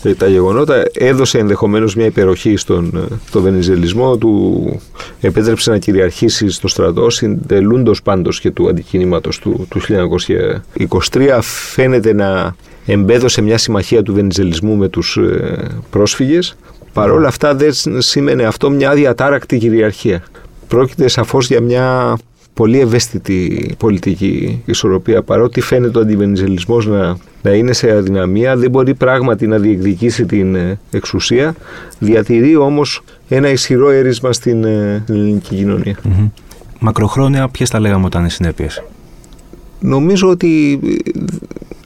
ε, 0.02 0.14
τα 0.14 0.26
γεγονότα. 0.26 0.82
Έδωσε 0.92 1.38
ενδεχομένως 1.38 1.94
μια 1.94 2.06
υπεροχή 2.06 2.56
στον 2.56 2.92
ε, 2.96 3.14
το 3.30 3.40
βενιζελισμό, 3.40 4.16
του 4.16 4.80
επέτρεψε 5.20 5.70
να 5.70 5.78
κυριαρχήσει 5.78 6.50
στο 6.50 6.68
στρατό, 6.68 7.10
συντελούντος 7.10 8.02
πάντως 8.02 8.40
και 8.40 8.50
του 8.50 8.68
αντικινήματος 8.68 9.38
του, 9.38 9.66
του 9.70 9.80
1923. 11.10 11.38
Φαίνεται 11.42 12.12
να 12.12 12.54
εμπέδωσε 12.86 13.42
μια 13.42 13.58
συμμαχία 13.58 14.02
του 14.02 14.14
βενιζελισμού 14.14 14.76
με 14.76 14.88
τους 14.88 15.16
ε, 15.16 15.68
πρόσφυγες. 15.90 16.56
Παρ' 16.92 17.10
όλα 17.10 17.28
αυτά 17.28 17.54
δεν 17.54 17.72
σήμαινε 17.98 18.44
αυτό 18.44 18.70
μια 18.70 18.94
διατάρακτη 18.94 19.58
κυριαρχία. 19.58 20.22
Πρόκειται 20.68 21.08
σαφώς 21.08 21.46
για 21.46 21.60
μια 21.60 22.18
πολύ 22.60 22.80
ευαίσθητη 22.80 23.70
πολιτική 23.78 24.62
ισορροπία. 24.64 25.22
Παρότι 25.22 25.60
φαίνεται 25.60 25.98
ο 25.98 26.00
αντιβενιζελισμός 26.00 26.86
να, 26.86 27.16
να 27.42 27.50
είναι 27.50 27.72
σε 27.72 27.90
αδυναμία, 27.90 28.56
δεν 28.56 28.70
μπορεί 28.70 28.94
πράγματι 28.94 29.46
να 29.46 29.58
διεκδικήσει 29.58 30.26
την 30.26 30.54
ε, 30.54 30.78
εξουσία. 30.90 31.54
Διατηρεί 31.98 32.56
όμως 32.56 33.02
ένα 33.28 33.48
ισχυρό 33.48 33.90
έρισμα 33.90 34.32
στην, 34.32 34.64
ε, 34.64 35.04
ελληνική 35.08 35.66
Μακροχρόνια, 36.78 37.48
ποιες 37.48 37.70
τα 37.70 37.80
λέγαμε 37.80 38.04
όταν 38.04 38.24
οι 38.24 38.30
συνέπειες; 38.30 38.82
Νομίζω 39.80 40.28
ότι 40.28 40.80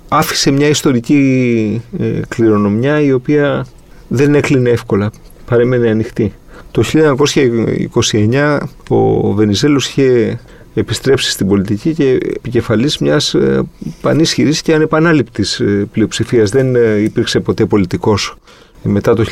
άφησε 0.08 0.50
μια 0.50 0.68
ιστορική 0.68 1.82
ε, 1.98 2.20
κληρονομιά 2.28 3.00
η 3.00 3.12
οποία 3.12 3.66
δεν 4.08 4.34
έκλεινε 4.34 4.70
εύκολα, 4.70 5.10
παρέμενε 5.46 5.90
ανοιχτή. 5.90 6.32
Το 6.70 6.82
1929 6.92 8.58
ο 8.88 9.32
Βενιζέλος 9.32 9.88
είχε 9.88 10.38
επιστρέψει 10.74 11.30
στην 11.30 11.46
πολιτική 11.46 11.94
και 11.94 12.10
επικεφαλής 12.10 12.98
μιας 12.98 13.34
ε, 13.34 13.62
πανίσχυρης 14.00 14.62
και 14.62 14.74
ανεπανάληπτης 14.74 15.60
ε, 15.60 15.88
πλειοψηφίας. 15.92 16.50
Δεν 16.50 16.74
υπήρξε 17.04 17.40
ποτέ 17.40 17.66
πολιτικός 17.66 18.36
μετά 18.82 19.14
το 19.14 19.24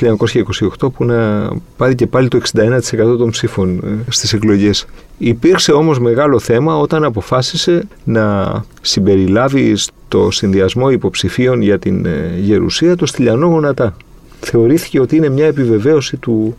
1928 0.81 0.93
που 0.93 1.05
να 1.05 1.51
πάρει 1.77 1.95
και 1.95 2.07
πάλι 2.07 2.29
το 2.29 2.41
61% 2.53 2.81
των 3.19 3.31
ψήφων 3.31 3.83
στις 4.09 4.33
εκλογές. 4.33 4.87
Υπήρξε 5.19 5.73
όμως 5.73 5.99
μεγάλο 5.99 6.39
θέμα 6.39 6.79
όταν 6.79 7.05
αποφάσισε 7.05 7.89
να 8.05 8.53
συμπεριλάβει 8.81 9.77
στο 9.77 10.31
συνδυασμό 10.31 10.91
υποψηφίων 10.91 11.63
για 11.63 11.79
την 11.79 12.07
ε, 12.07 12.39
Γερουσία 12.41 12.97
το 12.97 13.07
Στυλιανό 13.07 13.47
Γονατά. 13.47 13.97
Θεωρήθηκε 14.45 15.01
ότι 15.01 15.17
είναι 15.17 15.29
μια 15.29 15.47
επιβεβαίωση 15.47 16.17
του 16.17 16.57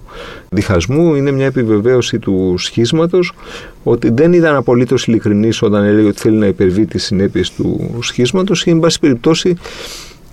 διχασμού, 0.50 1.16
είναι 1.16 1.32
μια 1.32 1.46
επιβεβαίωση 1.46 2.20
του 2.20 2.56
σχίσματος, 2.58 3.34
ότι 3.84 4.10
δεν 4.12 4.34
ήταν 4.34 4.56
απολύτως 4.56 5.08
ειλικρινής 5.08 5.62
όταν 5.62 5.84
έλεγε 5.84 6.08
ότι 6.08 6.20
θέλει 6.20 6.38
να 6.38 6.46
υπερβεί 6.46 6.86
τις 6.86 7.04
συνέπειες 7.04 7.52
του 7.52 7.98
σχίσματος 8.02 8.66
ή, 8.66 8.70
εν 8.70 8.80
πάση 8.80 9.00
περιπτώσει, 9.00 9.56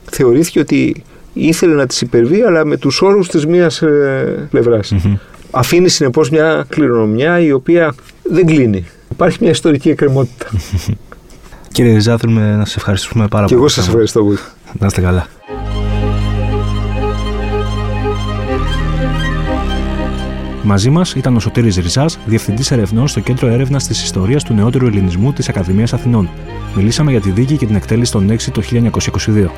θεωρήθηκε 0.04 0.60
ότι 0.60 1.02
ήθελε 1.32 1.74
να 1.74 1.86
τις 1.86 2.00
υπερβεί, 2.00 2.42
αλλά 2.42 2.64
με 2.64 2.76
τους 2.76 3.02
όρους 3.02 3.28
της 3.28 3.46
μίας 3.46 3.82
ε, 3.82 4.48
πλευρας 4.50 4.94
Αφήνει 5.50 5.88
συνεπώς 5.88 6.30
μια 6.30 6.66
κληρονομιά 6.68 7.40
η 7.40 7.52
οποία 7.52 7.94
δεν 8.22 8.46
κλείνει. 8.46 8.86
Υπάρχει 9.10 9.38
μια 9.40 9.50
ιστορική 9.50 9.90
εκκρεμότητα. 9.90 10.46
Κύριε 11.72 11.92
Ριζά, 11.92 12.18
θέλουμε 12.18 12.56
να 12.56 12.64
σας 12.64 12.76
ευχαριστούμε 12.76 13.28
πάρα 13.28 13.44
πολύ. 13.44 13.48
Και 13.48 13.54
εγώ 13.54 13.68
σας 13.68 13.86
ευχαριστώ 13.86 14.22
πολύ. 14.22 14.38
Να 14.78 14.86
είστε 14.86 15.00
καλά. 15.00 15.26
Μαζί 20.62 20.90
μας 20.90 21.14
ήταν 21.14 21.36
ο 21.36 21.40
Σωτήρης 21.40 21.76
Ριζάς, 21.76 22.18
Διευθυντής 22.26 22.70
Ερευνών 22.70 23.08
στο 23.08 23.20
Κέντρο 23.20 23.48
Έρευνας 23.48 23.86
της 23.86 24.02
Ιστορίας 24.02 24.44
του 24.44 24.54
Νεότερου 24.54 24.86
Ελληνισμού 24.86 25.32
της 25.32 25.48
Ακαδημίας 25.48 25.92
Αθηνών. 25.92 26.28
Μιλήσαμε 26.76 27.10
για 27.10 27.20
τη 27.20 27.30
δίκη 27.30 27.56
και 27.56 27.66
την 27.66 27.74
εκτέλεση 27.74 28.12
των 28.12 28.30
6 28.30 28.50
το 28.52 28.62
1922. 28.62 29.50